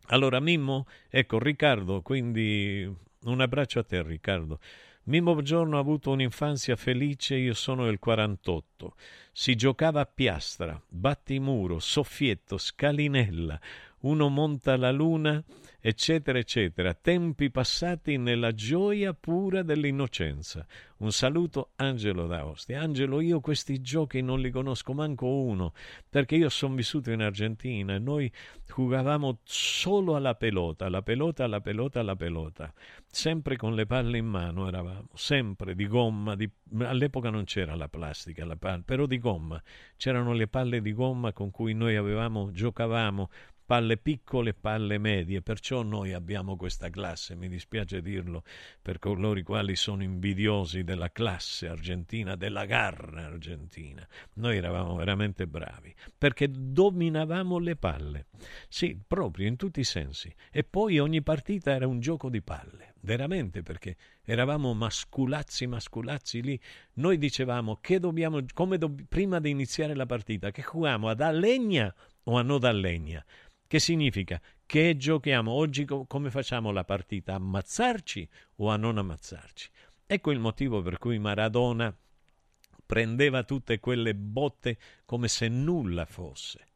[0.07, 2.89] Allora, Mimmo, ecco Riccardo, quindi
[3.25, 4.59] un abbraccio a te, Riccardo.
[5.03, 8.95] Mimmo Buongiorno ha avuto un'infanzia felice, io sono del 48.
[9.31, 13.59] Si giocava a piastra, battimuro, soffietto, scalinella,
[14.01, 15.43] uno monta la luna
[15.83, 20.65] eccetera, eccetera, tempi passati nella gioia pura dell'innocenza.
[20.97, 22.79] Un saluto Angelo d'Aostia.
[22.79, 25.73] Angelo, io questi giochi non li conosco manco uno,
[26.07, 28.31] perché io sono vissuto in Argentina e noi
[28.67, 32.71] giocavamo solo alla pelota, la pelota, la pelota, la pelota,
[33.07, 36.47] sempre con le palle in mano eravamo, sempre di gomma, di...
[36.81, 39.59] all'epoca non c'era la plastica, la palla, però di gomma,
[39.97, 43.29] c'erano le palle di gomma con cui noi avevamo, giocavamo
[43.71, 48.43] palle piccole, palle medie, perciò noi abbiamo questa classe, mi dispiace dirlo
[48.81, 54.05] per coloro i quali sono invidiosi della classe argentina, della garra argentina.
[54.33, 58.25] Noi eravamo veramente bravi, perché dominavamo le palle.
[58.67, 60.35] Sì, proprio in tutti i sensi.
[60.51, 63.95] E poi ogni partita era un gioco di palle, veramente, perché
[64.25, 66.59] eravamo masculazzi, masculazzi lì.
[66.95, 71.31] Noi dicevamo che dobbiamo, come do, prima di iniziare la partita, che jugiamo ad a
[71.31, 72.69] legna o a non da.
[73.71, 77.35] Che significa che giochiamo oggi come facciamo la partita?
[77.35, 78.27] Ammazzarci
[78.57, 79.69] o a non ammazzarci?
[80.05, 81.97] Ecco il motivo per cui Maradona
[82.85, 86.67] prendeva tutte quelle botte come se nulla fosse.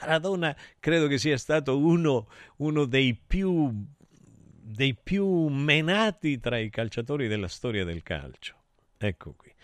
[0.00, 7.28] Maradona credo che sia stato uno, uno dei, più, dei più menati tra i calciatori
[7.28, 8.56] della storia del calcio.
[8.98, 9.54] Ecco qui.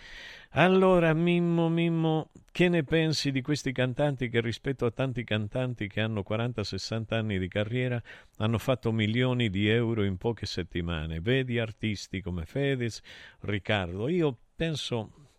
[0.51, 6.03] Allora, Mimmo, Mimmo, che ne pensi di questi cantanti che rispetto a tanti cantanti che
[6.03, 8.01] hanno 40-60 anni di carriera
[8.37, 11.21] hanno fatto milioni di euro in poche settimane?
[11.21, 13.01] Vedi artisti come Fedez,
[13.41, 14.07] Riccardo.
[14.09, 15.31] Io penso,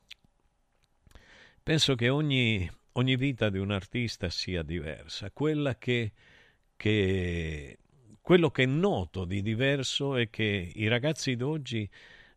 [1.61, 5.29] penso che ogni, ogni vita di un artista sia diversa.
[5.29, 6.13] Quella che,
[6.75, 7.77] che,
[8.21, 11.87] quello che noto di diverso è che i ragazzi d'oggi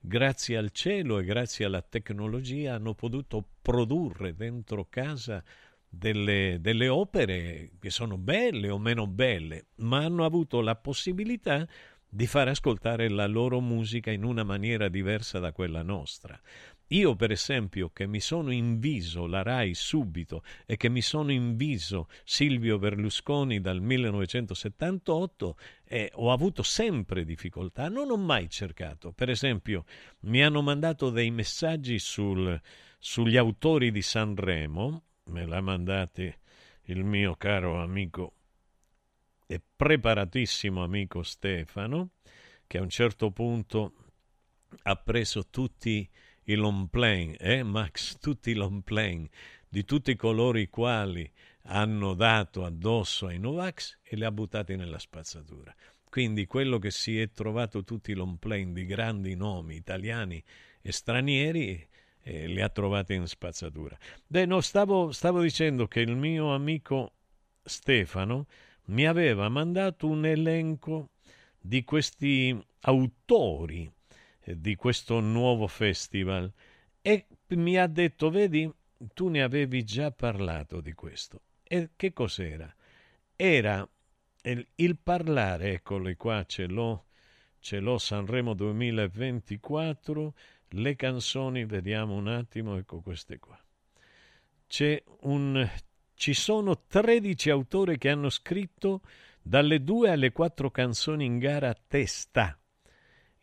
[0.07, 5.43] grazie al cielo e grazie alla tecnologia hanno potuto produrre dentro casa
[5.89, 11.67] delle, delle, opere che sono belle o meno belle, ma hanno avuto la possibilità
[12.09, 16.41] di far ascoltare la loro musica in una maniera diversa da quella nostra.
[16.89, 22.09] Io, per esempio, che mi sono inviso la RAI subito e che mi sono inviso
[22.23, 29.11] Silvio Berlusconi dal 1978, eh, ho avuto sempre difficoltà, non ho mai cercato.
[29.13, 29.85] Per esempio,
[30.21, 32.61] mi hanno mandato dei messaggi sul,
[32.99, 36.39] sugli autori di Sanremo, me l'ha mandate
[36.83, 38.33] il mio caro amico
[39.49, 42.11] e preparatissimo amico Stefano,
[42.69, 43.93] che a un certo punto
[44.83, 46.09] ha preso tutti i
[46.55, 49.29] long plane, eh Max, tutti i long plane
[49.69, 51.31] di tutti coloro i quali
[51.63, 55.75] hanno dato addosso ai Novax e li ha buttati nella spazzatura.
[56.09, 60.43] Quindi quello che si è trovato tutti i long plane di grandi nomi italiani
[60.81, 61.87] e stranieri
[62.23, 63.97] eh, li ha trovati in spazzatura.
[64.27, 67.13] Beh, no, stavo, stavo dicendo che il mio amico
[67.63, 68.47] Stefano
[68.87, 71.11] mi aveva mandato un elenco
[71.59, 73.93] di questi autori
[74.55, 76.53] di questo nuovo festival
[77.03, 78.71] e mi ha detto, vedi,
[79.15, 81.43] tu ne avevi già parlato di questo.
[81.63, 82.73] E che cos'era?
[83.35, 83.89] Era
[84.43, 87.07] il, parlare, eccolo qua, ce l'ho,
[87.59, 90.35] ce l'ho Sanremo 2024,
[90.71, 93.59] le canzoni, vediamo un attimo, ecco queste qua.
[94.67, 95.69] C'è un,
[96.15, 99.03] ci sono 13 autori che hanno scritto
[99.43, 102.59] dalle due alle quattro canzoni in gara a testa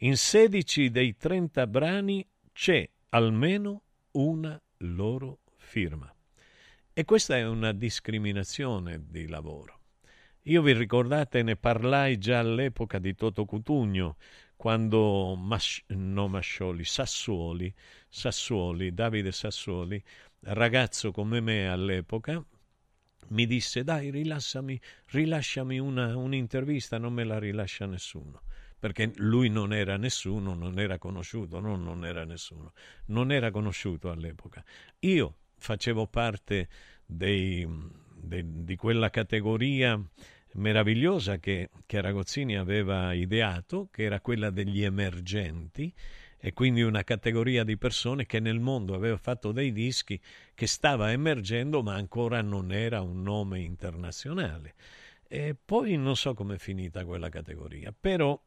[0.03, 6.13] in 16 dei 30 brani c'è almeno una loro firma.
[6.91, 9.79] E questa è una discriminazione di lavoro.
[10.43, 14.17] Io vi ricordate, ne parlai già all'epoca di Toto Cutugno,
[14.57, 17.73] quando Mas- no Mascioli, Sassuoli,
[18.09, 20.03] Sassuoli, Davide Sassuoli,
[20.41, 22.43] ragazzo come me all'epoca,
[23.29, 24.77] mi disse dai rilassami,
[25.11, 28.41] rilasciami una, un'intervista, non me la rilascia nessuno
[28.83, 32.73] perché lui non era nessuno, non era conosciuto, no, non era nessuno,
[33.05, 34.61] non era conosciuto all'epoca.
[34.99, 36.67] Io facevo parte
[37.05, 37.65] dei,
[38.13, 39.97] de, di quella categoria
[40.55, 45.93] meravigliosa che, che Ragozzini aveva ideato, che era quella degli emergenti,
[46.37, 50.19] e quindi una categoria di persone che nel mondo aveva fatto dei dischi
[50.53, 54.73] che stava emergendo ma ancora non era un nome internazionale.
[55.25, 58.37] E poi non so com'è finita quella categoria, però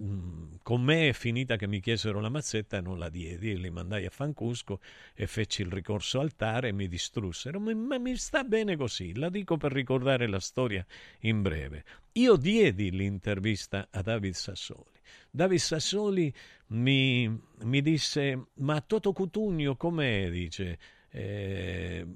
[0.00, 3.70] mm, con me è finita che mi chiesero la mazzetta e non la diedi, li
[3.70, 4.80] mandai a Fancusco
[5.14, 9.14] e feci il ricorso al tare e mi distrussero, ma, ma mi sta bene così,
[9.16, 10.84] la dico per ricordare la storia
[11.20, 11.84] in breve.
[12.12, 15.00] Io diedi l'intervista a David Sassoli.
[15.30, 16.32] David Sassoli
[16.68, 20.30] mi, mi disse, ma Toto Cutugno com'è?
[20.30, 20.78] Dice,
[21.10, 22.06] eh,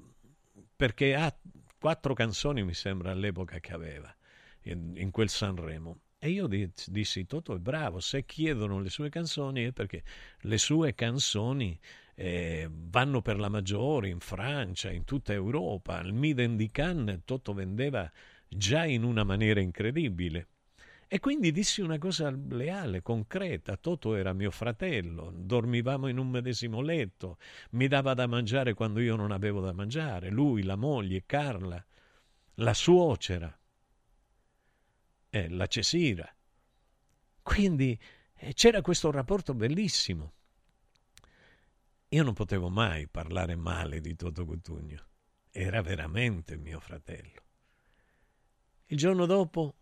[0.75, 1.35] perché ha
[1.79, 4.13] quattro canzoni, mi sembra, all'epoca che aveva
[4.63, 5.99] in, in quel Sanremo.
[6.19, 10.03] E io dissi, Toto è bravo, se chiedono le sue canzoni è perché
[10.41, 11.79] le sue canzoni
[12.15, 15.99] eh, vanno per la maggiore in Francia, in tutta Europa.
[16.01, 18.11] Il Miden di Cannes Toto vendeva
[18.47, 20.47] già in una maniera incredibile.
[21.07, 23.77] E quindi dissi una cosa leale, concreta.
[23.77, 27.37] Toto era mio fratello, dormivamo in un medesimo letto,
[27.71, 31.85] mi dava da mangiare quando io non avevo da mangiare, lui, la moglie, Carla,
[32.55, 33.55] la suocera
[35.37, 36.29] eh, la Cesira.
[37.41, 37.99] Quindi
[38.35, 40.33] eh, c'era questo rapporto bellissimo.
[42.09, 45.05] Io non potevo mai parlare male di Toto Cutugno.
[45.49, 47.43] Era veramente mio fratello.
[48.85, 49.75] Il giorno dopo,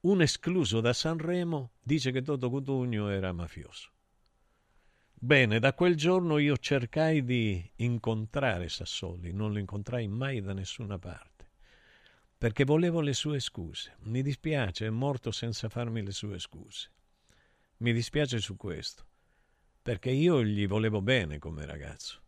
[0.00, 3.90] un escluso da Sanremo dice che Toto Cutugno era mafioso.
[5.12, 10.98] Bene, da quel giorno io cercai di incontrare Sassoli, non lo incontrai mai da nessuna
[10.98, 11.29] parte
[12.40, 13.96] perché volevo le sue scuse.
[14.04, 16.90] Mi dispiace, è morto senza farmi le sue scuse.
[17.80, 19.06] Mi dispiace su questo,
[19.82, 22.22] perché io gli volevo bene come ragazzo.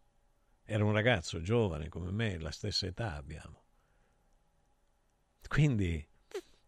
[0.64, 3.62] Era un ragazzo giovane come me, la stessa età abbiamo.
[5.48, 6.06] Quindi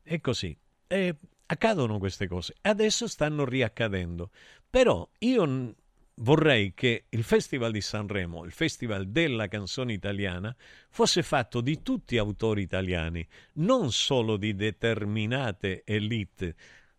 [0.03, 0.59] è così.
[0.87, 2.55] E accadono queste cose.
[2.63, 4.31] Adesso stanno riaccadendo.
[4.71, 5.75] Però io
[6.17, 10.55] vorrei che il Festival di Sanremo, il Festival della canzone italiana,
[10.91, 16.55] fosse fatto di tutti autori italiani, non solo di determinate elite,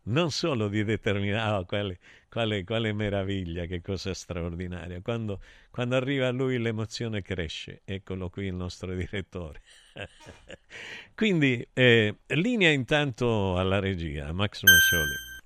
[0.05, 1.51] non solo di determinate...
[1.51, 5.01] Oh, quale, quale, quale, meraviglia, che cosa straordinaria.
[5.01, 7.81] Quando, quando arriva a lui l'emozione cresce.
[7.85, 9.61] Eccolo qui il nostro direttore.
[11.15, 15.34] Quindi, eh, linea intanto alla regia, Max Mascioli.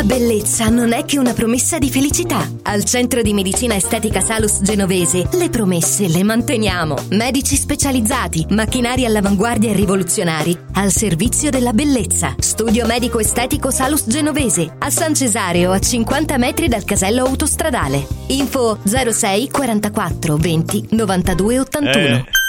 [0.00, 2.48] La bellezza non è che una promessa di felicità.
[2.62, 6.96] Al Centro di Medicina Estetica Salus Genovese le promesse le manteniamo.
[7.10, 12.34] Medici specializzati, macchinari all'avanguardia e rivoluzionari, al servizio della bellezza.
[12.38, 18.06] Studio medico estetico Salus Genovese, a San Cesareo, a 50 metri dal casello autostradale.
[18.28, 21.92] Info 06 44 20 92 81.
[21.92, 22.39] Eh.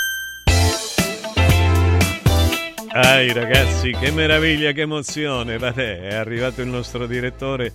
[2.94, 5.58] Ai ragazzi, che meraviglia, che emozione!
[5.58, 7.72] Vabbè, è arrivato il nostro direttore.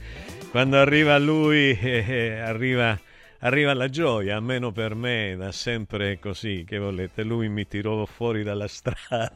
[0.51, 2.99] Quando arriva lui, eh, eh, arriva,
[3.39, 7.23] arriva la gioia, almeno per me, da sempre così, che volete.
[7.23, 9.33] Lui mi tirò fuori dalla strada.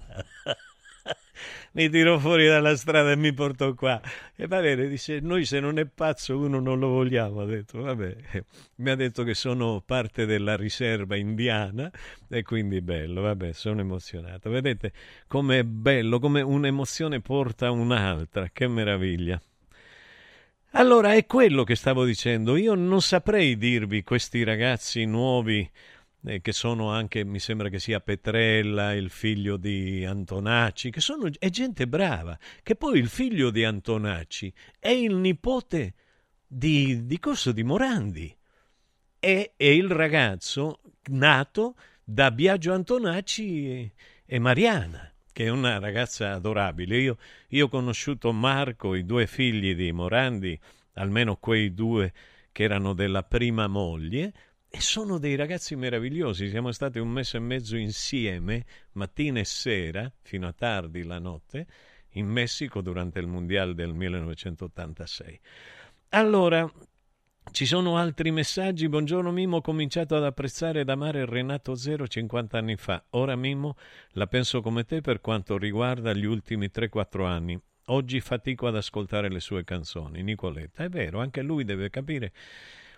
[1.72, 4.00] Mi tirò fuori dalla strada e mi portò qua.
[4.34, 7.80] E va bene, dice, noi se non è pazzo uno non lo vogliamo, ha detto,
[7.80, 8.16] vabbè.
[8.76, 11.90] Mi ha detto che sono parte della riserva indiana
[12.28, 14.50] e quindi bello, vabbè, sono emozionato.
[14.50, 14.92] Vedete
[15.26, 19.40] com'è bello, come un'emozione porta un'altra, che meraviglia.
[20.74, 22.56] Allora, è quello che stavo dicendo.
[22.56, 25.68] Io non saprei dirvi questi ragazzi nuovi
[26.24, 31.28] eh, che sono anche, mi sembra che sia Petrella, il figlio di Antonacci, che sono,
[31.38, 35.94] è gente brava, che poi il figlio di Antonacci è il nipote
[36.46, 38.36] di, di Corso di Morandi,
[39.18, 40.80] è, è il ragazzo
[41.10, 43.92] nato da Biagio Antonacci e,
[44.26, 46.98] e Mariana che è una ragazza adorabile.
[46.98, 47.16] Io,
[47.48, 50.58] io, ho conosciuto Marco, i due figli di Morandi,
[50.94, 52.12] almeno quei due
[52.52, 54.32] che erano della prima moglie,
[54.72, 56.48] e sono dei ragazzi meravigliosi.
[56.48, 61.66] Siamo stati un mese e mezzo insieme, mattina e sera, fino a tardi la notte,
[62.10, 65.40] in Messico durante il Mondiale del 1986.
[66.10, 66.72] Allora,
[67.50, 68.88] ci sono altri messaggi.
[68.88, 73.04] Buongiorno Mimo, ho cominciato ad apprezzare ed amare Renato Zero 50 anni fa.
[73.10, 73.76] Ora Mimo
[74.10, 77.60] la penso come te per quanto riguarda gli ultimi 3-4 anni.
[77.86, 80.22] Oggi fatico ad ascoltare le sue canzoni.
[80.22, 82.32] Nicoletta, è vero, anche lui deve capire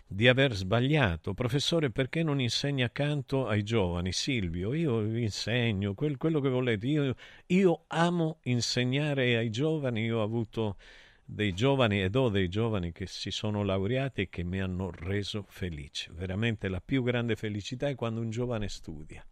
[0.06, 1.34] di aver sbagliato.
[1.34, 4.12] Professore, perché non insegna canto ai giovani?
[4.12, 6.86] Silvio, io insegno quel, quello che volete.
[6.86, 7.14] Io,
[7.46, 10.04] io amo insegnare ai giovani.
[10.04, 10.76] Io ho avuto
[11.24, 15.46] dei giovani ed ho dei giovani che si sono laureati e che mi hanno reso
[15.48, 16.10] felice.
[16.14, 19.24] Veramente la più grande felicità è quando un giovane studia.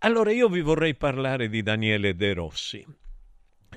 [0.00, 2.84] Allora io vi vorrei parlare di Daniele De Rossi,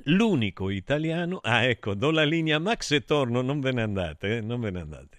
[0.04, 1.40] l'unico italiano.
[1.42, 4.42] Ah, ecco, do la linea a Max e torno, non ve ne andate, eh?
[4.42, 5.19] non ve ne andate.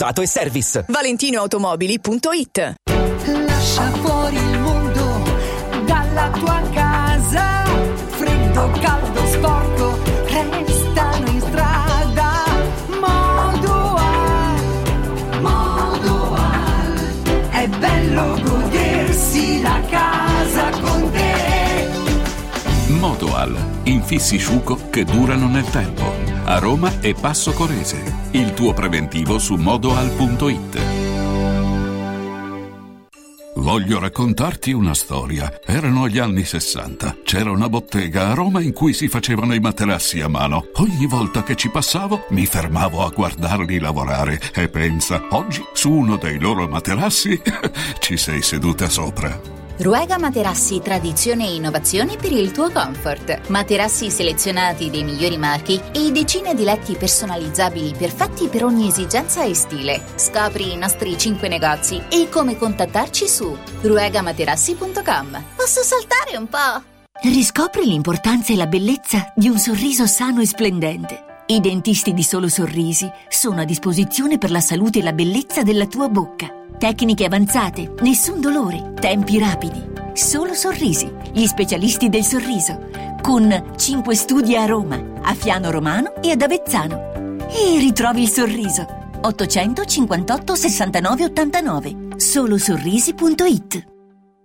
[0.21, 0.83] e service.
[0.87, 2.75] ValentinoAutomobili.it
[3.45, 5.21] Lascia fuori il mondo
[5.85, 7.63] dalla tua casa.
[8.07, 12.45] Freddo, caldo, sporco, restano in strada.
[12.99, 14.61] Modoal,
[15.39, 17.09] Modoal.
[17.51, 21.89] È bello godersi la casa con te.
[22.87, 26.30] Modoal, infissi sciuco che durano nel tempo.
[26.43, 28.29] A Roma e Passo Corese.
[28.31, 30.79] Il tuo preventivo su modoal.it.
[33.55, 35.61] Voglio raccontarti una storia.
[35.63, 37.17] Erano gli anni 60.
[37.23, 40.67] C'era una bottega a Roma in cui si facevano i materassi a mano.
[40.75, 46.17] Ogni volta che ci passavo mi fermavo a guardarli lavorare e pensa, oggi su uno
[46.17, 47.39] dei loro materassi
[47.99, 49.60] ci sei seduta sopra.
[49.81, 53.49] Ruega Materassi Tradizione e Innovazione per il tuo comfort.
[53.49, 59.55] Materassi selezionati dei migliori marchi e decine di letti personalizzabili perfetti per ogni esigenza e
[59.55, 60.03] stile.
[60.17, 65.43] Scopri i nostri 5 negozi e come contattarci su ruegamaterassi.com.
[65.55, 66.83] Posso saltare un po'?
[67.23, 71.43] Riscopri l'importanza e la bellezza di un sorriso sano e splendente.
[71.47, 75.87] I dentisti di Solo Sorrisi sono a disposizione per la salute e la bellezza della
[75.87, 76.60] tua bocca.
[76.81, 79.79] Tecniche avanzate, nessun dolore, tempi rapidi.
[80.13, 82.89] Solo Sorrisi, gli specialisti del sorriso,
[83.21, 87.37] con 5 studi a Roma, a Fiano Romano e ad Avezzano.
[87.49, 88.87] E ritrovi il sorriso.
[89.21, 94.00] 858 69 89 solosorrisi.it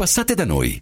[0.00, 0.80] Passate da noi.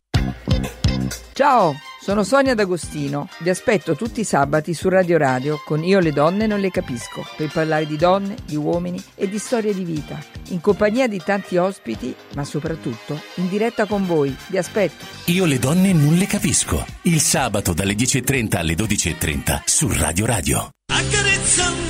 [1.33, 3.29] Ciao, sono Sonia D'Agostino.
[3.41, 7.27] Vi aspetto tutti i sabati su Radio Radio con Io le donne non le capisco,
[7.37, 10.17] per parlare di donne, di uomini e di storie di vita,
[10.51, 14.33] in compagnia di tanti ospiti, ma soprattutto in diretta con voi.
[14.47, 15.05] Vi aspetto.
[15.25, 16.87] Io le donne non le capisco.
[17.03, 20.71] Il sabato dalle 10.30 alle 12.30 su Radio Radio.
[20.93, 21.88] Accarezzami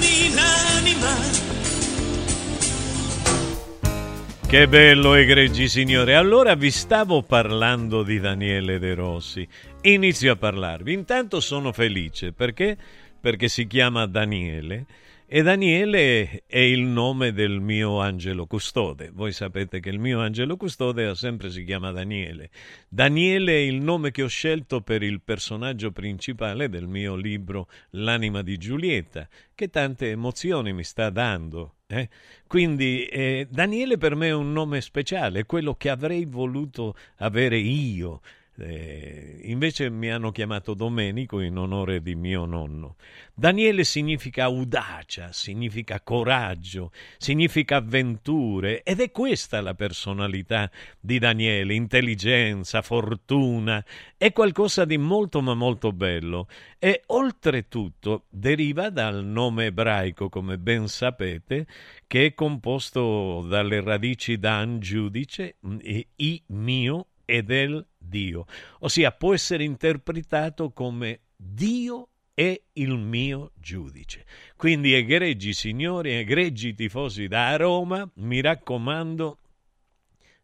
[4.48, 6.14] Che bello, egregi signore.
[6.14, 9.46] Allora vi stavo parlando di Daniele De Rossi.
[9.82, 10.90] Inizio a parlarvi.
[10.90, 12.74] Intanto sono felice perché?
[13.20, 14.86] Perché si chiama Daniele
[15.26, 19.10] e Daniele è il nome del mio angelo custode.
[19.12, 22.48] Voi sapete che il mio angelo custode sempre si chiama Daniele.
[22.88, 28.40] Daniele è il nome che ho scelto per il personaggio principale del mio libro L'anima
[28.40, 31.74] di Giulietta, che tante emozioni mi sta dando.
[31.90, 32.06] Eh?
[32.46, 38.20] Quindi eh, Daniele per me è un nome speciale, quello che avrei voluto avere io.
[38.60, 42.96] Eh, invece mi hanno chiamato Domenico in onore di mio nonno.
[43.32, 50.68] Daniele significa audacia, significa coraggio, significa avventure ed è questa la personalità
[50.98, 53.84] di Daniele, intelligenza, fortuna,
[54.16, 56.48] è qualcosa di molto ma molto bello
[56.80, 61.66] e oltretutto deriva dal nome ebraico, come ben sapete,
[62.08, 68.46] che è composto dalle radici Dan, giudice, e I, mio e del Dio,
[68.80, 74.24] ossia può essere interpretato come Dio è il mio giudice.
[74.56, 79.38] Quindi egregi signori, egregi tifosi da Roma, mi raccomando,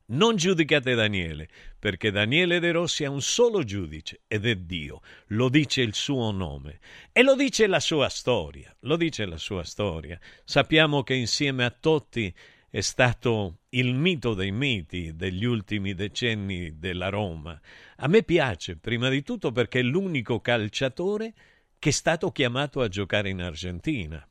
[0.06, 5.00] non giudicate Daniele, perché Daniele De Rossi ha un solo giudice ed è Dio.
[5.28, 6.80] Lo dice il suo nome
[7.12, 8.74] e lo dice la sua storia.
[8.80, 10.18] Lo dice la sua storia.
[10.44, 12.34] Sappiamo che insieme a Totti
[12.68, 17.60] è stato il mito dei miti degli ultimi decenni della Roma.
[17.96, 21.34] A me piace, prima di tutto perché è l'unico calciatore
[21.78, 24.26] che è stato chiamato a giocare in Argentina.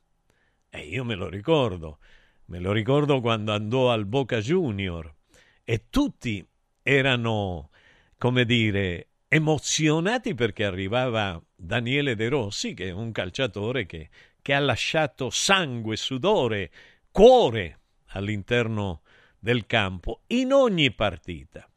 [0.70, 1.98] E io me lo ricordo,
[2.46, 5.14] me lo ricordo quando andò al Boca Junior
[5.62, 6.46] e tutti
[6.82, 7.70] erano,
[8.16, 14.08] come dire, emozionati perché arrivava Daniele De Rossi, che è un calciatore che,
[14.40, 16.70] che ha lasciato sangue, sudore,
[17.10, 19.02] cuore all'interno
[19.44, 21.68] del campo in ogni partita.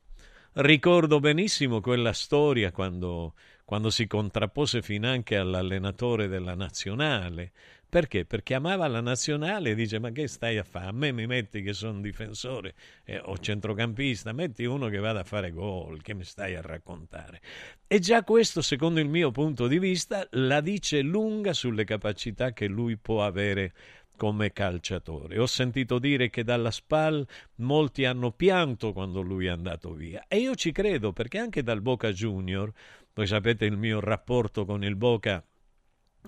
[0.53, 3.33] ricordo benissimo quella storia quando,
[3.65, 7.51] quando si contrappose finanche all'allenatore della nazionale.
[7.89, 8.23] Perché?
[8.23, 10.87] Perché amava la nazionale e dice: Ma che stai a fare?
[10.87, 12.73] A me mi metti che sono difensore
[13.03, 17.41] eh, o centrocampista, metti uno che vada a fare gol, che mi stai a raccontare.
[17.85, 22.67] E già questo, secondo il mio punto di vista, la dice lunga sulle capacità che
[22.67, 23.73] lui può avere
[24.17, 25.39] come calciatore.
[25.39, 27.25] Ho sentito dire che dalla SPAL
[27.55, 31.81] molti hanno pianto quando lui è andato via e io ci credo perché anche dal
[31.81, 32.69] Boca Junior,
[33.13, 35.41] voi sapete il mio rapporto con il Boca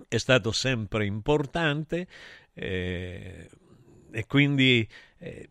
[0.08, 2.08] è stato sempre importante
[2.54, 3.50] eh,
[4.12, 4.88] e quindi
[5.18, 5.50] eh,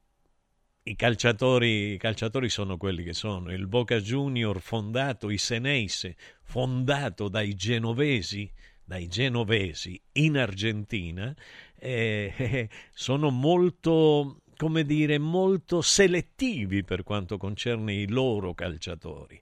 [0.88, 3.52] i calciatori, i calciatori, sono quelli che sono.
[3.52, 8.50] Il Boca Junior fondato, i Seneise, fondato dai genovesi,
[8.82, 11.34] dai genovesi in Argentina,
[11.78, 19.40] eh, sono molto, come dire, molto selettivi per quanto concerne i loro calciatori.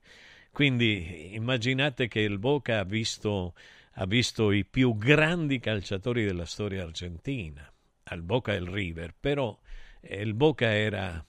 [0.51, 3.55] Quindi immaginate che il Boca ha visto,
[3.93, 7.71] ha visto i più grandi calciatori della storia argentina,
[8.05, 9.59] al Boca e il River, però
[10.01, 11.25] eh, il Boca era,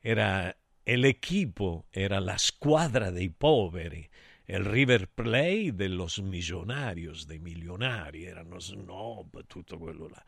[0.00, 0.54] era
[0.84, 4.06] l'equipo era la squadra dei poveri,
[4.56, 10.22] il River Play dello Millonarios, dei milionari, erano snob, tutto quello là.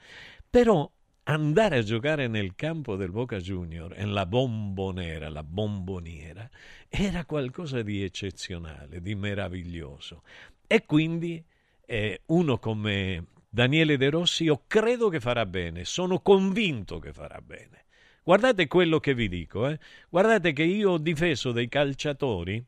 [0.48, 0.90] Però
[1.24, 6.48] andare a giocare nel campo del Boca Junior, en la bombonera, la bomboniera,
[6.88, 10.22] era qualcosa di eccezionale, di meraviglioso.
[10.66, 11.44] E quindi
[11.84, 17.42] eh, uno come Daniele De Rossi io credo che farà bene, sono convinto che farà
[17.42, 17.84] bene.
[18.22, 19.78] Guardate quello che vi dico, eh?
[20.08, 22.64] guardate che io ho difeso dei calciatori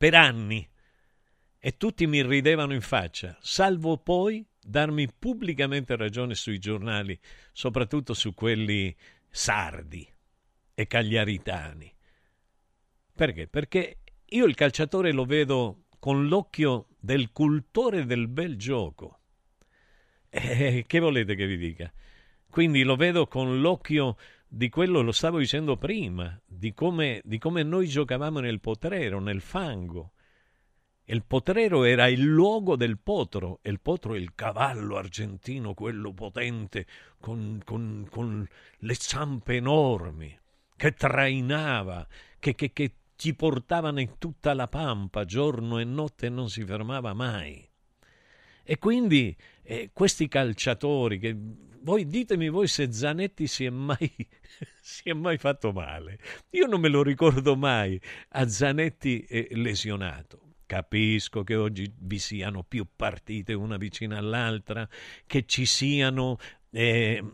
[0.00, 0.66] per anni
[1.58, 7.20] e tutti mi ridevano in faccia, salvo poi darmi pubblicamente ragione sui giornali,
[7.52, 8.96] soprattutto su quelli
[9.28, 10.10] sardi
[10.72, 11.94] e cagliaritani.
[13.14, 13.46] Perché?
[13.46, 19.18] Perché io il calciatore lo vedo con l'occhio del cultore del bel gioco.
[20.30, 21.92] Eh, che volete che vi dica?
[22.48, 24.16] Quindi lo vedo con l'occhio
[24.52, 29.40] di quello, lo stavo dicendo prima, di come, di come noi giocavamo nel potrero, nel
[29.40, 30.14] fango.
[31.04, 36.12] Il potrero era il luogo del potro, e il potro è il cavallo argentino, quello
[36.12, 36.84] potente,
[37.20, 38.46] con, con, con
[38.78, 40.36] le zampe enormi,
[40.76, 42.04] che trainava,
[42.40, 46.64] che, che, che ti portavano in tutta la pampa, giorno e notte, e non si
[46.64, 47.69] fermava mai.
[48.62, 51.36] E quindi eh, questi calciatori che
[51.82, 53.98] voi ditemi voi se Zanetti si è mai,
[54.80, 56.18] si è mai fatto male.
[56.50, 58.00] Io non me lo ricordo mai
[58.30, 60.54] a Zanetti eh, lesionato.
[60.66, 64.88] Capisco che oggi vi siano più partite una vicina all'altra,
[65.26, 66.38] che ci siano
[66.70, 67.24] eh,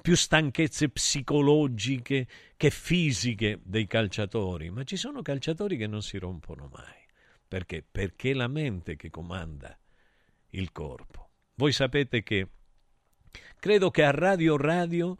[0.00, 6.68] più stanchezze psicologiche che fisiche dei calciatori, ma ci sono calciatori che non si rompono
[6.72, 7.06] mai.
[7.48, 7.84] Perché?
[7.90, 9.76] Perché è la mente che comanda
[10.50, 11.30] il corpo.
[11.54, 12.48] Voi sapete che
[13.60, 15.16] Credo che a Radio Radio,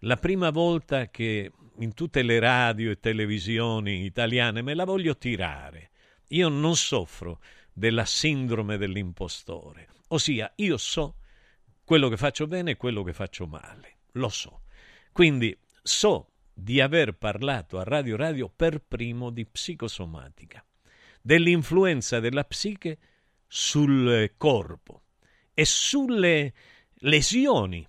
[0.00, 5.90] la prima volta che in tutte le radio e televisioni italiane me la voglio tirare,
[6.28, 7.40] io non soffro
[7.72, 11.16] della sindrome dell'impostore, ossia io so
[11.82, 14.64] quello che faccio bene e quello che faccio male, lo so.
[15.12, 20.62] Quindi so di aver parlato a Radio Radio per primo di psicosomatica,
[21.22, 22.98] dell'influenza della psiche
[23.48, 25.02] sul corpo
[25.54, 26.52] e sulle
[27.00, 27.86] lesioni.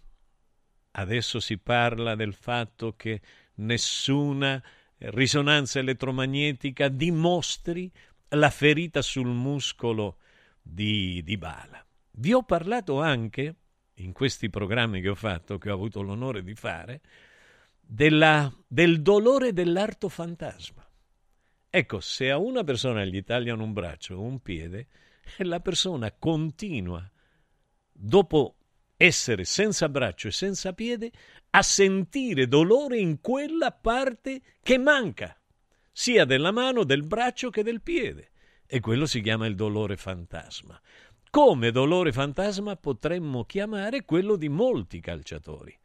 [0.91, 3.22] Adesso si parla del fatto che
[3.56, 4.61] nessuna
[4.98, 7.91] risonanza elettromagnetica dimostri
[8.30, 10.18] la ferita sul muscolo
[10.61, 11.86] di, di Bala.
[12.11, 13.56] Vi ho parlato anche,
[13.95, 17.02] in questi programmi che ho fatto, che ho avuto l'onore di fare,
[17.80, 20.88] della, del dolore dell'arto fantasma.
[21.69, 24.88] Ecco, se a una persona gli tagliano un braccio o un piede,
[25.38, 27.10] la persona continua,
[27.92, 28.56] dopo
[29.02, 31.12] essere senza braccio e senza piede,
[31.52, 35.40] a sentire dolore in quella parte che manca,
[35.92, 38.32] sia della mano, del braccio che del piede.
[38.66, 40.80] E quello si chiama il dolore fantasma.
[41.30, 45.78] Come dolore fantasma potremmo chiamare quello di molti calciatori,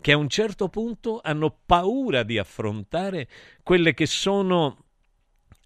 [0.00, 3.28] che a un certo punto hanno paura di affrontare
[3.62, 4.84] quelle che sono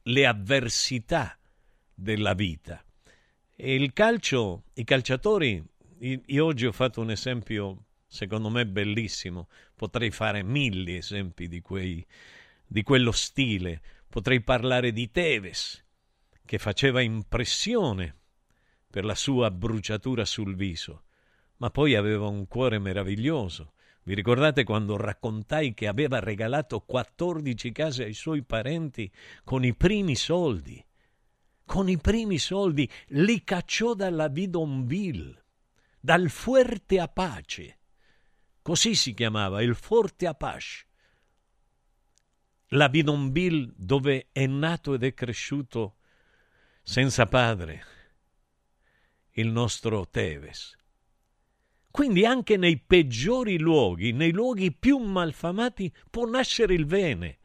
[0.03, 1.39] le avversità
[1.95, 2.83] della vita.
[3.61, 5.61] E il calcio, i calciatori
[5.99, 9.49] io oggi ho fatto un esempio, secondo me, bellissimo.
[9.75, 12.07] Potrei fare mille esempi di, quei,
[12.65, 13.83] di quello stile.
[14.09, 15.85] Potrei parlare di Teves,
[16.45, 18.17] che faceva impressione
[18.89, 21.03] per la sua bruciatura sul viso,
[21.57, 23.73] ma poi aveva un cuore meraviglioso.
[24.05, 29.11] Vi ricordate quando raccontai che aveva regalato 14 case ai suoi parenti
[29.43, 30.81] con i primi soldi?
[31.69, 35.45] Con i primi soldi li cacciò dalla Bidonville,
[36.01, 37.79] dal Fuerte Apache.
[38.63, 40.87] Così si chiamava, il Forte Apache.
[42.69, 45.99] La Bidonville dove è nato ed è cresciuto
[46.83, 47.85] senza padre
[49.33, 50.75] il nostro Teves.
[51.91, 57.41] Quindi anche nei peggiori luoghi, nei luoghi più malfamati, può nascere il bene,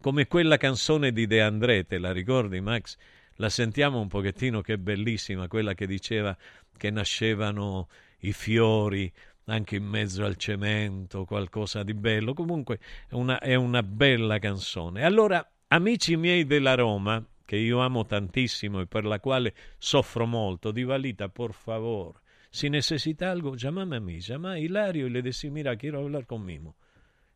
[0.00, 2.96] come quella canzone di De André, te la ricordi Max?
[3.40, 6.36] La sentiamo un pochettino che è bellissima, quella che diceva
[6.76, 7.88] che nascevano
[8.20, 9.12] i fiori
[9.44, 12.34] anche in mezzo al cemento, qualcosa di bello.
[12.34, 15.04] Comunque è una, è una bella canzone.
[15.04, 20.72] Allora, amici miei della Roma, che io amo tantissimo e per la quale soffro molto,
[20.72, 22.20] di Valita, por favor,
[22.50, 26.26] si necesita algo, llámame a mí, llama a Hilario y le decís, mira, quiero hablar
[26.26, 26.74] conmigo.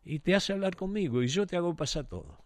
[0.05, 2.41] Y te hace hablar conmigo y yo te hago pasar todo.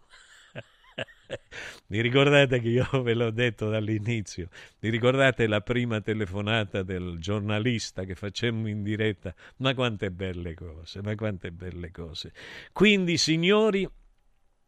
[1.87, 4.49] Vi ricordate che io ve l'ho detto dall'inizio?
[4.79, 9.33] Vi ricordate la prima telefonata del giornalista che facemmo in diretta?
[9.57, 12.33] Ma quante belle cose, ma quante belle cose.
[12.71, 13.87] Quindi, signori,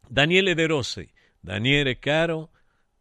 [0.08, 1.10] Daniele De Rossi,
[1.40, 2.52] Daniele caro,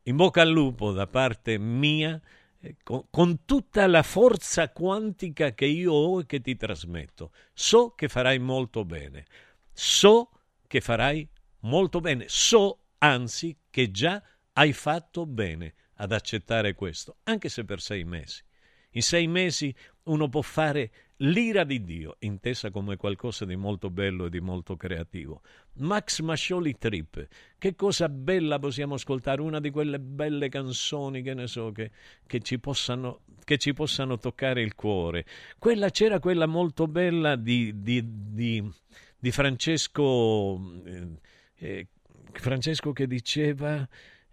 [0.04, 2.20] in bocca al lupo da parte mia
[2.60, 7.32] eh, con, con, tutta la forza quantica che io ho e che ti trasmetto.
[7.52, 9.26] So che farai molto bene.
[9.72, 10.30] So
[10.66, 11.28] che farai
[11.60, 12.24] molto bene.
[12.28, 14.22] So, anzi, che già
[14.52, 18.42] hai fatto bene ad accettare questo, anche se per sei mesi.
[18.92, 24.26] In sei mesi uno può fare l'ira di Dio, intesa come qualcosa di molto bello
[24.26, 25.42] e di molto creativo.
[25.74, 27.26] Max Mascioli Trip,
[27.58, 31.90] che cosa bella possiamo ascoltare, una di quelle belle canzoni, che ne so, che,
[32.26, 35.26] che, ci, possano, che ci possano toccare il cuore.
[35.58, 38.72] Quella, c'era quella molto bella di, di, di,
[39.18, 41.08] di Francesco, eh,
[41.56, 41.88] eh,
[42.32, 43.88] Francesco che diceva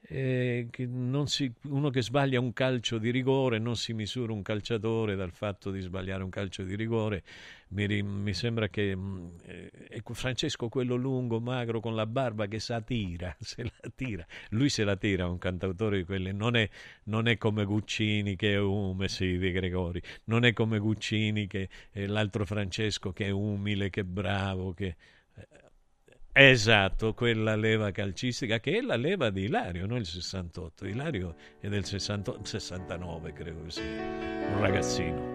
[0.08, 0.88] eh, che
[1.26, 5.72] si, uno che sbaglia un calcio di rigore non si misura un calciatore dal fatto
[5.72, 7.24] di sbagliare un calcio di rigore.
[7.70, 12.82] Mi, mi sembra che mm, eh, Francesco, quello lungo, magro, con la barba che sa
[12.82, 14.26] tira, se la tira.
[14.50, 16.32] Lui se la tira, un cantautore di quelli.
[16.34, 16.70] Non è,
[17.06, 20.02] non è come Guccini che è umile, sì, di Gregori.
[20.26, 24.96] Non è come Guccini che è l'altro Francesco che è umile, che è bravo, che
[26.38, 30.86] Esatto, quella leva calcistica che è la leva di Ilario, non il 68.
[30.86, 35.35] Ilario è del 60, 69, credo che sia, un ragazzino.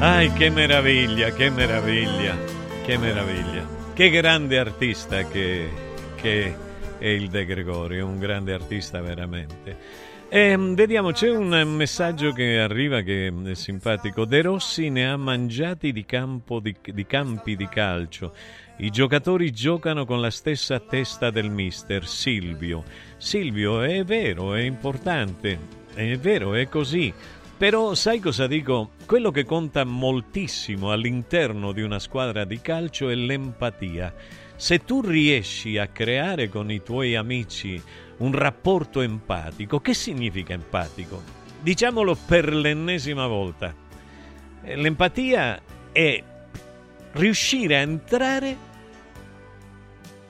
[0.00, 2.36] Ai, che meraviglia, che meraviglia,
[2.84, 3.66] che meraviglia.
[3.92, 5.68] Che grande artista che,
[6.14, 6.56] che
[6.98, 9.76] è il De Gregorio, un grande artista veramente.
[10.28, 14.24] E, vediamo, c'è un messaggio che arriva che è simpatico.
[14.24, 18.32] De Rossi ne ha mangiati di, di, di campi di calcio.
[18.76, 22.84] I giocatori giocano con la stessa testa del mister Silvio.
[23.16, 25.58] Silvio, è vero, è importante,
[25.92, 27.12] è vero, è così.
[27.58, 28.90] Però sai cosa dico?
[29.04, 34.14] Quello che conta moltissimo all'interno di una squadra di calcio è l'empatia.
[34.54, 37.82] Se tu riesci a creare con i tuoi amici
[38.18, 41.20] un rapporto empatico, che significa empatico?
[41.60, 43.74] Diciamolo per l'ennesima volta.
[44.62, 45.60] L'empatia
[45.90, 46.22] è
[47.14, 48.56] riuscire a entrare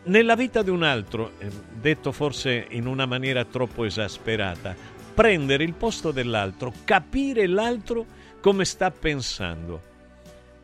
[0.05, 5.75] nella vita di un altro, eh, detto forse in una maniera troppo esasperata, prendere il
[5.75, 8.07] posto dell'altro, capire l'altro
[8.41, 9.83] come sta pensando.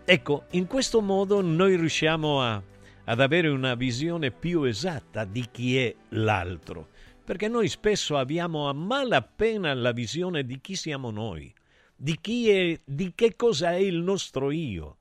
[0.05, 2.63] Ecco, in questo modo noi riusciamo a,
[3.03, 6.91] ad avere una visione più esatta di chi è l'altro,
[7.25, 11.53] perché noi spesso abbiamo a malapena la visione di chi siamo noi,
[11.97, 14.99] di chi è, di che cosa è il nostro io.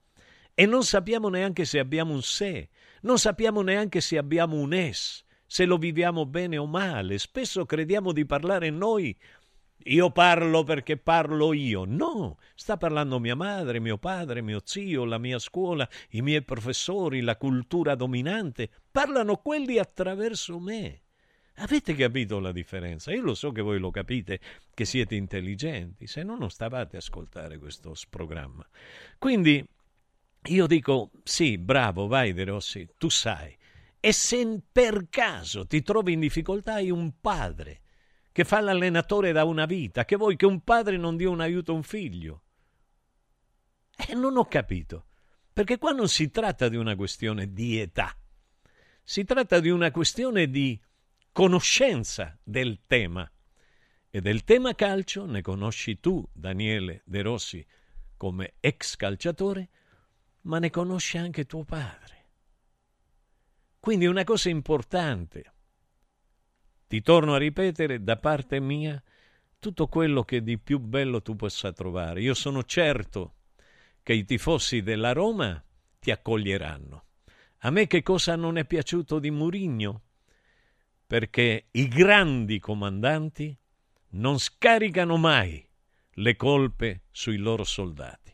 [0.56, 2.70] E non sappiamo neanche se abbiamo un sé,
[3.02, 7.20] non sappiamo neanche se abbiamo un es, se lo viviamo bene o male.
[7.20, 9.16] Spesso crediamo di parlare noi
[9.86, 11.86] io parlo perché parlo io.
[11.86, 17.22] No, sta parlando mia madre, mio padre, mio zio, la mia scuola, i miei professori,
[17.22, 18.70] la cultura dominante.
[18.92, 21.02] Parlano quelli attraverso me.
[21.58, 23.12] Avete capito la differenza?
[23.12, 24.40] Io lo so che voi lo capite,
[24.74, 28.68] che siete intelligenti, se no non stavate a ascoltare questo programma.
[29.20, 29.64] Quindi
[30.48, 33.56] io dico, sì, bravo, vai De Rossi, tu sai.
[34.00, 37.82] E se per caso ti trovi in difficoltà hai un padre
[38.34, 41.72] che fa l'allenatore da una vita, che vuoi che un padre non dia un aiuto
[41.72, 42.44] a un figlio.
[43.96, 45.06] E non ho capito,
[45.54, 48.18] perché qua non si tratta di una questione di età,
[49.04, 50.82] si tratta di una questione di
[51.32, 53.30] conoscenza del tema.
[54.10, 57.66] E del tema calcio ne conosci tu, Daniele De Rossi,
[58.18, 59.70] come ex calciatore,
[60.42, 62.30] ma ne conosci anche tuo padre.
[63.80, 65.53] Quindi una cosa importante,
[66.94, 69.02] ti torno a ripetere da parte mia
[69.58, 72.22] tutto quello che di più bello tu possa trovare.
[72.22, 73.38] Io sono certo
[74.04, 75.60] che i tifosi della Roma
[75.98, 77.06] ti accoglieranno.
[77.62, 80.04] A me che cosa non è piaciuto di Murigno?
[81.08, 83.58] Perché i grandi comandanti
[84.10, 85.68] non scaricano mai
[86.12, 88.32] le colpe sui loro soldati.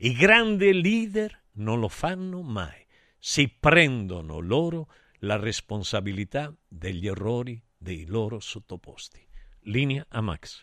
[0.00, 2.84] I grandi leader non lo fanno mai.
[3.18, 9.26] Si prendono loro la responsabilità degli errori dei loro sottoposti.
[9.60, 10.62] Linea a Max.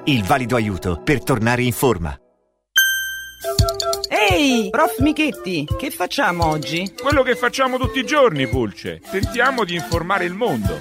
[0.05, 2.17] il valido aiuto per tornare in forma.
[4.09, 6.93] Ehi, prof Michetti, che facciamo oggi?
[6.99, 9.01] Quello che facciamo tutti i giorni, Pulce.
[9.09, 10.79] Tentiamo di informare il mondo.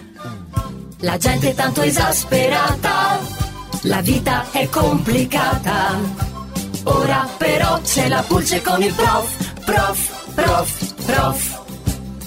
[1.00, 3.20] La gente è tanto esasperata,
[3.82, 5.98] la vita è complicata.
[6.84, 11.59] Ora però c'è la Pulce con il prof, prof, prof, prof.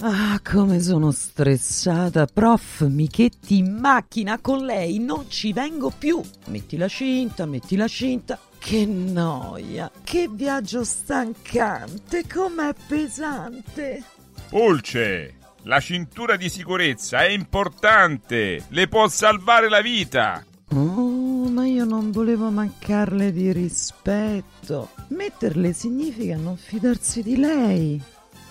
[0.06, 2.26] Ah, come sono stressata.
[2.26, 6.22] Prof, Michetti in macchina con lei, non ci vengo più.
[6.48, 8.38] Metti la cinta, metti la cinta.
[8.60, 14.04] Che noia, che viaggio stancante, com'è pesante.
[14.50, 20.44] Pulce, la cintura di sicurezza è importante, le può salvare la vita.
[20.74, 24.90] Oh, ma io non volevo mancarle di rispetto.
[25.10, 28.02] Metterle significa non fidarsi di lei.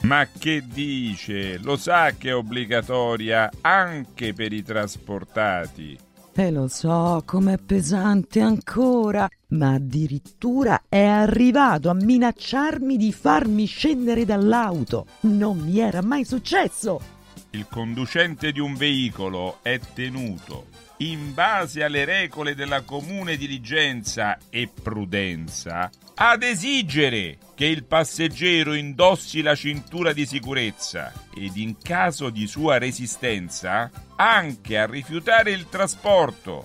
[0.02, 1.58] Ma che dice?
[1.58, 5.96] Lo sa che è obbligatoria anche per i trasportati.
[6.34, 14.24] E lo so com'è pesante ancora, ma addirittura è arrivato a minacciarmi di farmi scendere
[14.24, 15.06] dall'auto.
[15.20, 17.00] Non mi era mai successo.
[17.50, 20.68] Il conducente di un veicolo è tenuto,
[20.98, 29.42] in base alle regole della comune diligenza e prudenza, ad esigere che il passeggero indossi
[29.42, 36.64] la cintura di sicurezza ed in caso di sua resistenza anche a rifiutare il trasporto.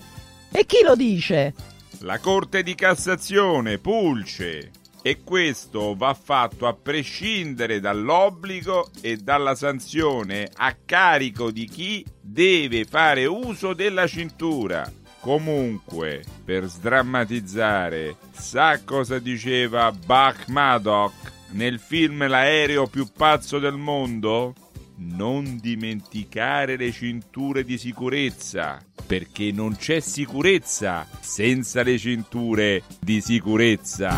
[0.50, 1.54] E chi lo dice?
[2.00, 4.70] La Corte di Cassazione, Pulce.
[5.00, 12.84] E questo va fatto a prescindere dall'obbligo e dalla sanzione a carico di chi deve
[12.84, 14.90] fare uso della cintura.
[15.20, 24.54] Comunque, per sdrammatizzare, sa cosa diceva Buck Maddock nel film L'aereo più pazzo del mondo?
[24.98, 34.14] Non dimenticare le cinture di sicurezza, perché non c'è sicurezza senza le cinture di sicurezza.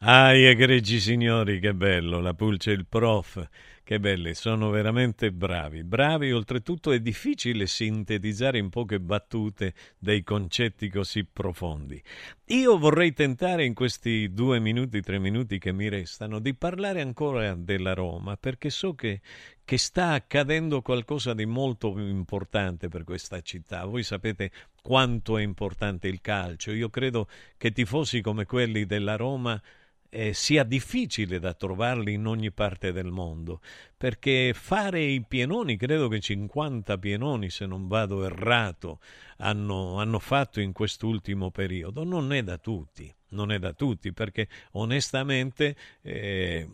[0.00, 3.44] Ah, egregi signori, che bello, la pulce il prof,
[3.86, 5.84] che belli, sono veramente bravi.
[5.84, 12.02] Bravi, oltretutto è difficile sintetizzare in poche battute dei concetti così profondi.
[12.46, 17.54] Io vorrei tentare in questi due minuti, tre minuti che mi restano, di parlare ancora
[17.54, 19.20] della Roma, perché so che,
[19.64, 23.84] che sta accadendo qualcosa di molto importante per questa città.
[23.84, 24.50] Voi sapete
[24.82, 26.72] quanto è importante il calcio.
[26.72, 29.62] Io credo che tifosi come quelli della Roma
[30.10, 33.60] eh, sia difficile da trovarli in ogni parte del mondo,
[33.96, 39.00] perché fare i pienoni, credo che 50 pienoni, se non vado errato,
[39.38, 44.48] hanno, hanno fatto in quest'ultimo periodo, non è da tutti non è da tutti perché
[44.72, 46.68] onestamente eh,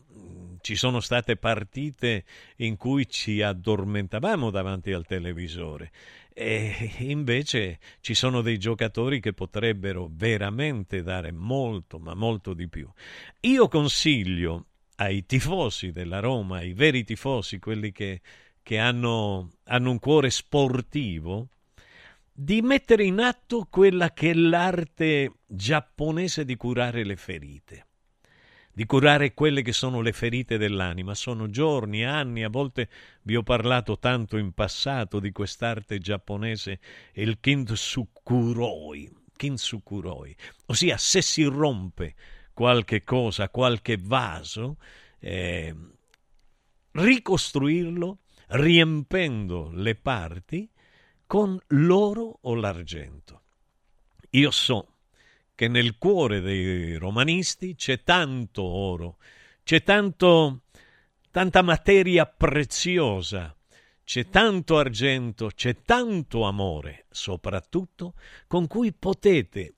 [0.60, 2.24] ci sono state partite
[2.56, 5.90] in cui ci addormentavamo davanti al televisore
[6.34, 12.88] e invece ci sono dei giocatori che potrebbero veramente dare molto, ma molto di più.
[13.40, 18.20] Io consiglio ai tifosi della Roma, ai veri tifosi, quelli che,
[18.62, 21.48] che hanno, hanno un cuore sportivo,
[22.32, 27.86] di mettere in atto quella che è l'arte giapponese di curare le ferite
[28.72, 31.14] di curare quelle che sono le ferite dell'anima.
[31.14, 32.88] Sono giorni, anni, a volte
[33.22, 36.80] vi ho parlato tanto in passato di quest'arte giapponese,
[37.14, 40.36] il kintsukuroi, kintsukuroi.
[40.66, 42.14] ossia se si rompe
[42.52, 44.78] qualche cosa, qualche vaso,
[45.18, 45.74] eh,
[46.92, 48.18] ricostruirlo
[48.48, 50.68] riempendo le parti
[51.26, 53.40] con l'oro o l'argento.
[54.30, 54.91] Io so
[55.62, 59.18] che nel cuore dei romanisti c'è tanto oro,
[59.62, 60.62] c'è tanto,
[61.30, 63.56] tanta materia preziosa,
[64.02, 68.14] c'è tanto argento, c'è tanto amore, soprattutto
[68.48, 69.74] con cui potete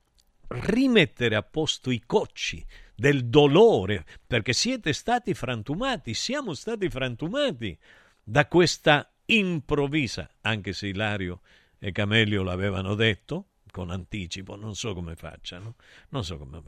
[0.48, 7.78] rimettere a posto i cocci del dolore, perché siete stati frantumati, siamo stati frantumati
[8.22, 11.42] da questa improvvisa, anche se Ilario
[11.78, 15.74] e Camelio l'avevano detto, con anticipo, non so come facciano,
[16.10, 16.62] non so come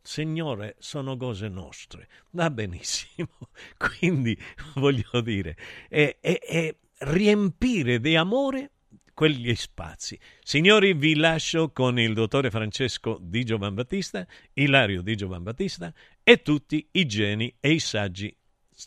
[0.00, 3.50] Signore, sono cose nostre, va benissimo.
[3.76, 4.38] Quindi
[4.76, 5.56] voglio dire,
[5.88, 8.70] è, è, è riempire di amore
[9.12, 10.16] quegli spazi.
[10.40, 15.92] Signori, vi lascio con il dottore Francesco Di Giovan Battista, Ilario Di Giovan Battista
[16.22, 18.32] e tutti i geni e i saggi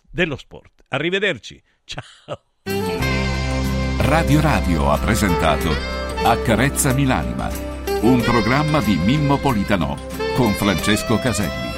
[0.10, 0.86] dello sport.
[0.88, 1.61] Arrivederci.
[1.84, 2.41] Ciao.
[3.98, 7.50] Radio Radio ha presentato Accarezzami l'anima,
[8.04, 9.98] un programma di Mimmo Politano
[10.38, 11.73] con Francesco Caselli.